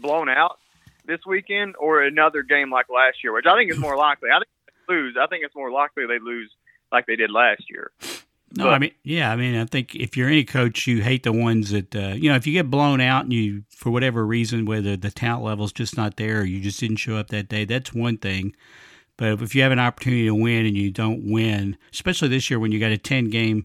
[0.00, 0.58] blown out
[1.04, 4.30] this weekend, or another game like last year, which I think is more likely?
[4.30, 4.48] I think
[4.88, 5.16] they lose.
[5.20, 6.50] I think it's more likely they lose
[6.90, 7.90] like they did last year.
[8.54, 11.22] No, but, I mean, yeah, I mean, I think if you're any coach, you hate
[11.22, 14.26] the ones that, uh, you know, if you get blown out and you, for whatever
[14.26, 17.48] reason, whether the talent level's just not there or you just didn't show up that
[17.48, 18.54] day, that's one thing.
[19.16, 22.58] But if you have an opportunity to win and you don't win, especially this year
[22.58, 23.64] when you got a 10 game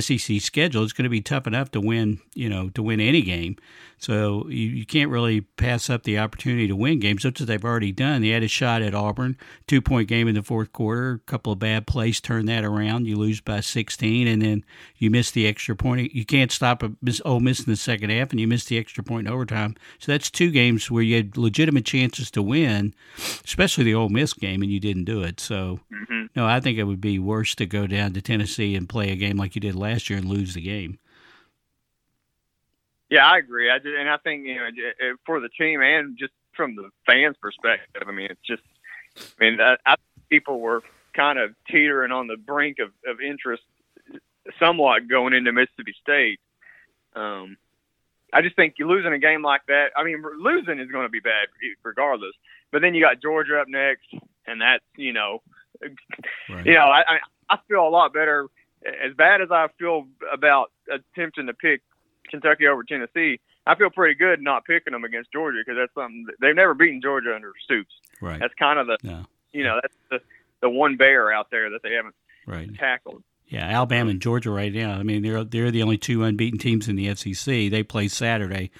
[0.00, 3.22] SEC schedule, it's going to be tough enough to win, you know, to win any
[3.22, 3.56] game.
[3.98, 7.22] So you, you can't really pass up the opportunity to win games.
[7.22, 8.20] That's what they've already done.
[8.20, 11.52] They had a shot at Auburn, two point game in the fourth quarter, a couple
[11.52, 13.06] of bad plays, turn that around.
[13.06, 14.64] You lose by 16, and then
[14.98, 16.14] you miss the extra point.
[16.14, 18.78] You can't stop a miss, Ole Miss in the second half, and you miss the
[18.78, 19.74] extra point in overtime.
[19.98, 22.94] So that's two games where you had legitimate chances to win,
[23.44, 25.40] especially the Ole Miss game, and you didn't do it.
[25.40, 26.26] So, mm-hmm.
[26.36, 29.16] no, I think it would be worse to go down to Tennessee and play a
[29.16, 30.98] game like you did last year and lose the game.
[33.10, 33.70] Yeah, I agree.
[33.70, 34.68] I did, and I think you know
[35.24, 38.62] for the team and just from the fans' perspective, I mean, it's just,
[39.16, 39.94] I mean, I, I
[40.30, 40.82] people were
[41.14, 43.62] kind of teetering on the brink of, of interest,
[44.58, 46.40] somewhat going into Mississippi State.
[47.14, 47.56] Um,
[48.32, 49.90] I just think you losing a game like that.
[49.96, 51.46] I mean, losing is going to be bad
[51.84, 52.32] regardless.
[52.72, 54.08] But then you got Georgia up next,
[54.46, 55.42] and that's you know,
[56.50, 56.66] right.
[56.66, 58.48] you know, I I feel a lot better.
[58.84, 61.80] As bad as I feel about attempting to pick
[62.30, 66.26] Kentucky over Tennessee, I feel pretty good not picking them against Georgia because that's something
[66.40, 67.94] they've never beaten Georgia under Stoops.
[68.20, 68.38] Right.
[68.38, 69.22] That's kind of the yeah.
[69.52, 70.20] you know that's the
[70.60, 72.14] the one bear out there that they haven't
[72.46, 72.74] right.
[72.78, 73.22] tackled.
[73.46, 74.92] Yeah, Alabama and Georgia right now.
[74.92, 77.44] I mean, they're they're the only two unbeaten teams in the SEC.
[77.44, 78.70] They play Saturday.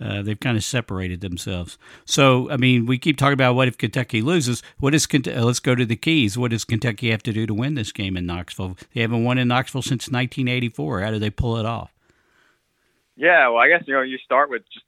[0.00, 1.76] Uh, they've kind of separated themselves.
[2.04, 4.62] So, I mean, we keep talking about what if Kentucky loses.
[4.78, 6.38] What is uh, let's go to the keys.
[6.38, 8.76] What does Kentucky have to do to win this game in Knoxville?
[8.94, 11.00] They haven't won in Knoxville since 1984.
[11.00, 11.92] How do they pull it off?
[13.16, 14.86] Yeah, well, I guess you know you start with just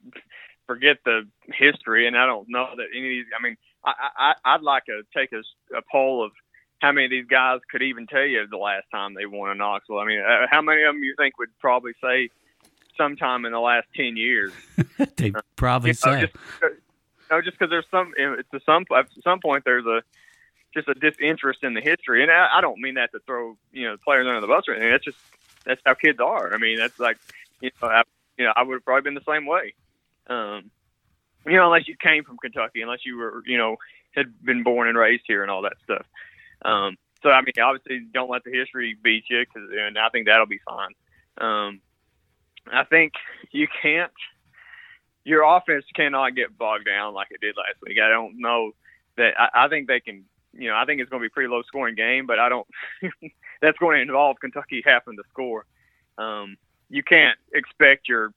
[0.68, 3.24] forget the history, and I don't know that any of these.
[3.36, 5.42] I mean, I, I I'd like to take a,
[5.76, 6.30] a poll of
[6.80, 9.58] how many of these guys could even tell you the last time they won in
[9.58, 9.98] Knoxville.
[9.98, 12.30] I mean, uh, how many of them you think would probably say
[13.00, 14.52] sometime in the last ten years?
[15.16, 16.20] they probably you know, say.
[16.20, 16.34] Just,
[17.30, 20.02] no, just because there's some to some at some point there's a
[20.74, 23.88] just a disinterest in the history, and I, I don't mean that to throw you
[23.88, 24.90] know players under the bus or anything.
[24.90, 25.18] That's just
[25.64, 26.52] that's how kids are.
[26.52, 27.16] I mean, that's like
[27.60, 28.02] you know, I,
[28.36, 29.74] you know, I would have probably been the same way.
[30.26, 30.70] Um,
[31.46, 33.76] you know, unless you came from Kentucky, unless you were, you know,
[34.12, 36.04] had been born and raised here and all that stuff.
[36.62, 40.26] Um, so I mean, obviously, don't let the history beat you, cause, and I think
[40.26, 40.92] that'll be fine.
[41.38, 41.80] Um,
[42.72, 43.14] I think
[43.50, 44.12] you can't.
[45.24, 47.98] Your offense cannot get bogged down like it did last week.
[48.02, 48.72] I don't know
[49.16, 49.34] that.
[49.38, 50.24] I, I think they can.
[50.52, 52.48] You know, I think it's going to be a pretty low scoring game, but I
[52.48, 52.66] don't.
[53.62, 55.64] that's going to involve Kentucky having to score.
[56.18, 56.56] Um,
[56.88, 58.32] you can't expect your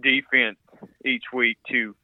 [0.00, 0.58] defense
[1.04, 1.94] each week to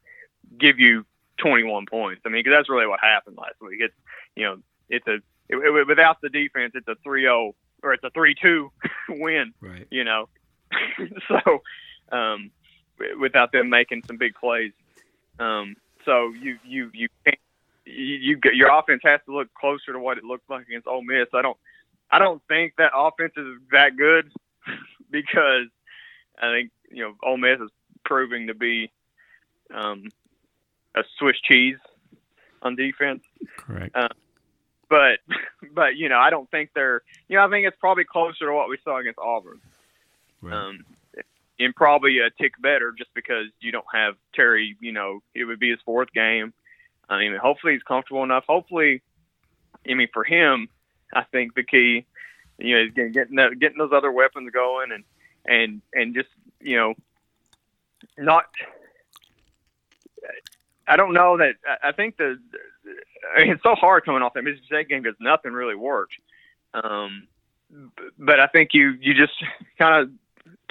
[0.57, 1.05] give you
[1.39, 2.21] 21 points.
[2.25, 3.79] I mean, because that's really what happened last week.
[3.81, 3.93] It's
[4.35, 4.57] you know,
[4.89, 5.15] it's a
[5.49, 8.69] it, it, without the defense, it's a 3-0 or it's a 3-2
[9.09, 9.53] win.
[9.59, 9.87] Right.
[9.89, 10.29] You know,
[11.27, 11.61] so
[12.11, 12.51] um,
[13.19, 14.71] without them making some big plays,
[15.39, 17.39] um, so you you you can't.
[17.85, 21.01] You, you your offense has to look closer to what it looked like against Ole
[21.01, 21.27] Miss.
[21.33, 21.57] I don't,
[22.11, 24.31] I don't think that offense is that good
[25.11, 25.67] because
[26.39, 27.71] I think you know Ole Miss is
[28.05, 28.91] proving to be
[29.73, 30.09] um,
[30.95, 31.77] a Swiss cheese
[32.61, 33.23] on defense.
[33.57, 33.95] Correct.
[33.95, 34.09] Uh,
[34.89, 35.19] but
[35.73, 38.53] but you know I don't think they're you know I think it's probably closer to
[38.53, 39.61] what we saw against Auburn.
[40.41, 40.53] Right.
[40.53, 40.85] Um,
[41.59, 44.77] and probably a tick better just because you don't have Terry.
[44.79, 46.53] You know it would be his fourth game.
[47.09, 48.45] I mean, hopefully he's comfortable enough.
[48.47, 49.01] Hopefully,
[49.89, 50.69] I mean for him,
[51.13, 52.05] I think the key,
[52.57, 53.11] you know, is getting
[53.59, 55.03] getting, those other weapons going and
[55.45, 56.29] and and just
[56.61, 56.93] you know
[58.17, 58.45] not
[60.87, 62.39] I don't know that I think the
[63.35, 66.13] I mean, it's so hard coming off that Mississippi State game because nothing really worked.
[66.73, 67.27] Um,
[68.17, 69.33] but I think you you just
[69.77, 70.09] kind of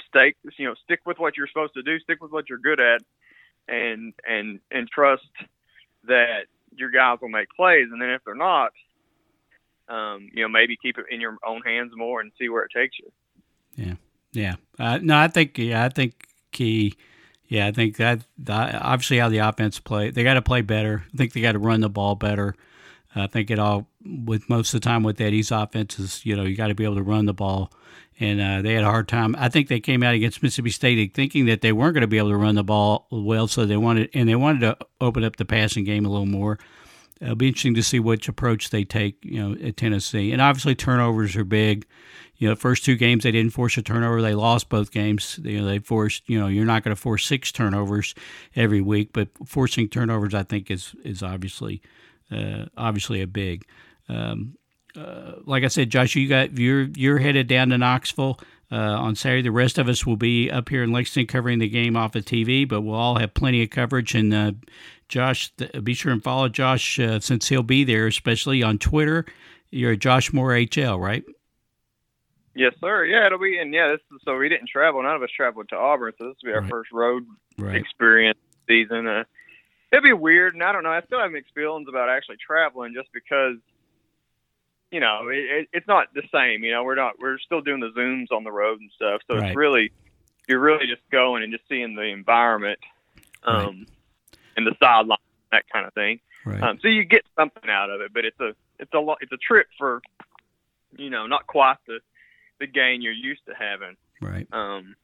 [0.09, 2.79] stay you know stick with what you're supposed to do, stick with what you're good
[2.79, 3.01] at,
[3.67, 5.23] and and and trust
[6.05, 6.45] that
[6.75, 7.87] your guys will make plays.
[7.91, 8.71] And then if they're not,
[9.87, 12.71] um, you know maybe keep it in your own hands more and see where it
[12.75, 13.11] takes you.
[13.75, 13.95] Yeah,
[14.31, 14.55] yeah.
[14.77, 16.95] Uh, no, I think yeah, I think key
[17.49, 21.03] yeah, I think that, that obviously how the offense play, they got to play better.
[21.11, 22.53] I think they got to run the ball better.
[23.15, 26.55] I think it all with most of the time with Eddie's offenses, you know, you
[26.55, 27.71] got to be able to run the ball,
[28.19, 29.35] and uh, they had a hard time.
[29.37, 32.17] I think they came out against Mississippi State thinking that they weren't going to be
[32.17, 35.37] able to run the ball well, so they wanted and they wanted to open up
[35.37, 36.59] the passing game a little more.
[37.19, 40.31] It'll be interesting to see which approach they take, you know, at Tennessee.
[40.31, 41.85] And obviously turnovers are big
[42.39, 44.21] you know, first two games they didn't force a turnover.
[44.21, 45.39] They lost both games.
[45.43, 46.27] You know, they forced.
[46.27, 48.15] You know, you're not going to force six turnovers
[48.55, 51.81] every week, but forcing turnovers, I think, is is obviously
[52.77, 53.65] obviously a big.
[54.07, 54.57] Um,
[54.95, 58.39] uh, like I said, Josh, you got you're you're headed down to Knoxville
[58.71, 59.43] uh, on Saturday.
[59.43, 62.25] The rest of us will be up here in Lexington covering the game off of
[62.25, 64.15] TV, but we'll all have plenty of coverage.
[64.15, 64.51] And uh,
[65.07, 65.51] Josh,
[65.83, 69.25] be sure and follow Josh uh, since he'll be there, especially on Twitter.
[69.71, 71.23] You're Josh Moore HL, right?
[72.55, 73.05] Yes, sir.
[73.05, 75.03] Yeah, it'll be, and yeah, this is, so we didn't travel.
[75.03, 76.69] None of us traveled to Auburn, so this will be our right.
[76.69, 77.25] first road
[77.57, 77.75] right.
[77.75, 79.07] experience season.
[79.91, 80.91] It'll be weird, and I don't know.
[80.91, 83.57] I still have mixed feelings about actually traveling, just because,
[84.91, 86.63] you know, it, it, it's not the same.
[86.63, 89.37] You know, we're not, we're still doing the zooms on the road and stuff, so
[89.37, 89.47] right.
[89.47, 89.91] it's really,
[90.47, 92.79] you're really just going and just seeing the environment,
[93.43, 93.87] um, right.
[94.57, 95.17] and the sideline,
[95.51, 96.19] that kind of thing.
[96.45, 96.61] Right.
[96.61, 99.37] Um, so you get something out of it, but it's a, it's a, it's a
[99.37, 100.01] trip for,
[100.97, 101.99] you know, not quite the
[102.59, 103.95] the gain you're used to having.
[104.21, 104.47] Right.
[104.51, 104.95] Um,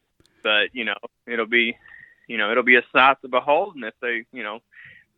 [0.43, 1.77] but you know, it'll be,
[2.27, 4.59] you know, it'll be a sight to behold, and if they, you know,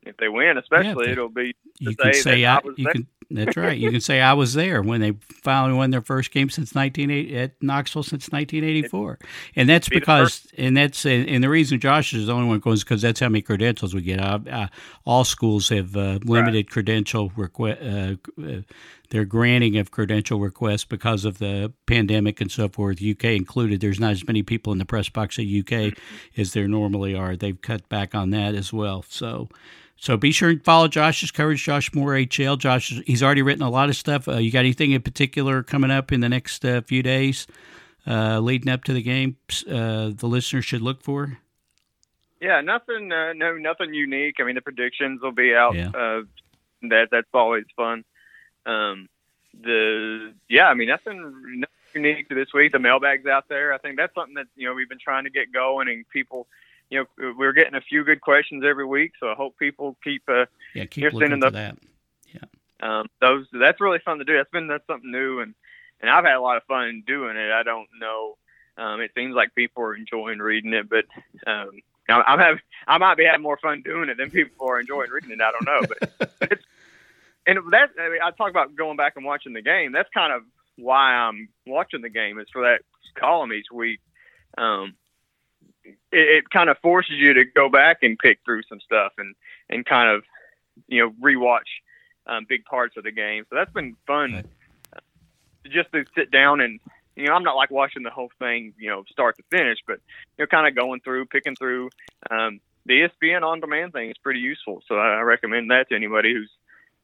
[0.04, 1.56] if they win, especially, yeah, it'll be.
[1.80, 2.94] You can say, say I, I, was you there.
[2.94, 3.08] can.
[3.30, 3.78] That's right.
[3.78, 5.12] You can say I was there when they
[5.44, 9.20] finally won their first game since 1980 at Knoxville since 1984,
[9.58, 13.02] and that's because, and that's and the reason Josh is the only one goes because
[13.02, 14.22] that's how many credentials we get.
[14.22, 14.68] Uh, uh,
[15.06, 17.82] all schools have uh, limited credential request.
[17.82, 18.62] Uh, uh,
[19.10, 23.80] their granting of credential requests because of the pandemic and so forth, UK included.
[23.80, 25.98] There's not as many people in the press box at UK
[26.36, 27.36] as there normally are.
[27.36, 29.06] They've cut back on that as well.
[29.08, 29.48] So,
[29.98, 32.58] so be sure and follow Josh's coverage, Josh Moore HL.
[32.58, 34.28] Josh, he's already written a lot of stuff.
[34.28, 37.48] Uh, you got anything in particular coming up in the next uh, few days,
[38.06, 39.38] uh, leading up to the game?
[39.68, 41.40] Uh, the listeners should look for.
[42.40, 43.12] Yeah, nothing.
[43.12, 44.36] Uh, no, nothing unique.
[44.40, 45.76] I mean, the predictions will be out.
[45.76, 45.90] Yeah.
[45.90, 46.22] Uh,
[46.84, 48.04] that that's always fun.
[48.68, 49.10] Um,
[49.60, 51.18] the yeah, I mean, nothing,
[51.60, 52.72] nothing unique to this week.
[52.72, 53.74] The mailbags out there.
[53.74, 56.48] I think that's something that you know we've been trying to get going, and people.
[56.90, 60.24] You know, we're getting a few good questions every week, so I hope people keep
[60.28, 61.78] uh, Yeah, keep looking sending that.
[62.34, 63.00] Yeah.
[63.00, 64.38] um, those that's really fun to do.
[64.38, 65.54] That's been that's something new, and
[66.02, 67.52] and I've had a lot of fun doing it.
[67.52, 68.38] I don't know.
[68.78, 71.06] Um, it seems like people are enjoying reading it, but
[71.46, 71.72] um,
[72.10, 75.32] I'm having I might be having more fun doing it than people are enjoying reading
[75.32, 75.42] it.
[75.42, 76.64] I don't know, but, but it's
[77.48, 79.94] and that I, mean, I talk about going back and watching the game.
[79.94, 80.44] That's kind of
[80.76, 82.82] why I'm watching the game is for that
[83.16, 84.00] column each week.
[84.58, 84.96] Um,
[85.88, 89.36] it, it kind of forces you to go back and pick through some stuff and
[89.70, 90.24] and kind of
[90.88, 91.68] you know rewatch
[92.28, 93.46] um, big parts of the game.
[93.50, 94.34] So that's been fun.
[94.34, 94.46] Right.
[94.96, 95.00] Uh,
[95.70, 96.80] just to sit down and
[97.16, 100.00] you know, I'm not like watching the whole thing, you know, start to finish, but
[100.38, 101.90] you know, kind of going through, picking through.
[102.30, 106.34] Um, the ESPN on demand thing is pretty useful, so I recommend that to anybody
[106.34, 106.52] who's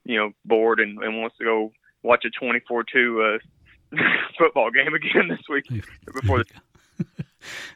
[0.05, 1.71] you know bored and, and wants to go
[2.03, 3.97] watch a 24-2 uh,
[4.37, 5.65] football game again this week
[6.05, 6.45] before the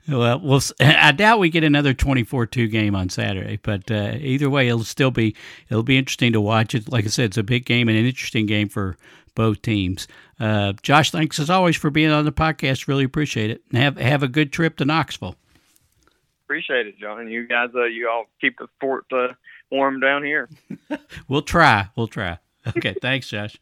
[0.07, 0.61] well, we'll.
[0.79, 5.11] I doubt we get another 24-2 game on Saturday, but uh, either way, it'll still
[5.11, 5.35] be
[5.69, 6.91] it'll be interesting to watch it.
[6.91, 8.97] Like I said, it's a big game and an interesting game for
[9.35, 10.07] both teams.
[10.39, 12.87] Uh, Josh, thanks as always for being on the podcast.
[12.87, 13.61] Really appreciate it.
[13.69, 15.35] And have have a good trip to Knoxville.
[16.45, 17.29] Appreciate it, John.
[17.29, 19.33] You guys, uh, you all keep the fort uh,
[19.69, 20.49] warm down here.
[21.27, 21.89] we'll try.
[21.95, 22.39] We'll try.
[22.65, 23.57] Okay, thanks, Josh.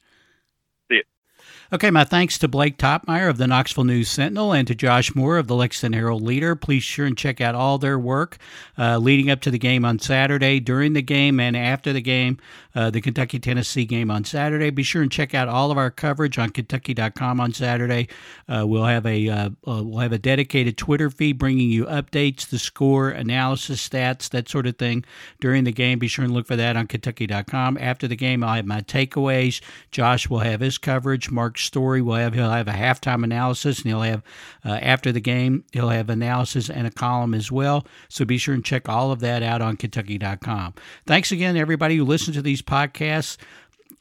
[1.76, 5.38] Okay, my thanks to Blake Toppmeyer of the Knoxville News Sentinel and to Josh Moore
[5.38, 6.56] of the Lexington Herald Leader.
[6.56, 8.38] Please sure and check out all their work
[8.78, 12.38] uh, leading up to the game on Saturday, during the game, and after the game,
[12.76, 14.70] uh, the Kentucky Tennessee game on Saturday.
[14.70, 18.08] Be sure and check out all of our coverage on Kentucky.com on Saturday.
[18.48, 22.48] Uh, we'll have a uh, uh, we'll have a dedicated Twitter feed bringing you updates,
[22.48, 25.06] the score, analysis, stats, that sort of thing
[25.40, 26.00] during the game.
[26.00, 27.78] Be sure and look for that on Kentucky.com.
[27.80, 29.62] After the game, I'll have my takeaways.
[29.92, 31.32] Josh will have his coverage.
[31.32, 32.02] Mark Story.
[32.02, 34.24] We'll have he'll have a halftime analysis, and he'll have
[34.66, 37.86] uh, after the game he'll have analysis and a column as well.
[38.10, 40.74] So be sure and check all of that out on Kentucky.com.
[41.06, 43.38] Thanks again, everybody who listened to these podcasts.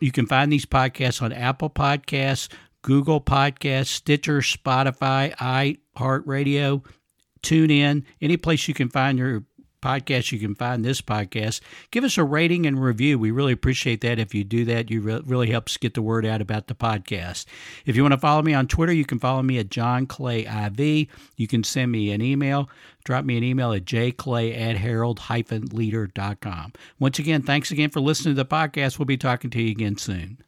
[0.00, 2.48] You can find these podcasts on Apple Podcasts,
[2.82, 6.84] Google Podcasts, Stitcher, Spotify, iHeartRadio,
[7.42, 9.44] TuneIn, any place you can find your
[9.84, 11.60] podcast you can find this podcast.
[11.90, 13.18] Give us a rating and review.
[13.18, 14.18] We really appreciate that.
[14.18, 17.44] If you do that, you re- really helps get the word out about the podcast.
[17.84, 20.46] If you want to follow me on Twitter, you can follow me at John Clay
[20.46, 21.08] IV.
[21.36, 22.70] You can send me an email.
[23.04, 26.72] Drop me an email at jclay at herald-leader.com.
[26.98, 28.98] Once again, thanks again for listening to the podcast.
[28.98, 30.43] We'll be talking to you again soon.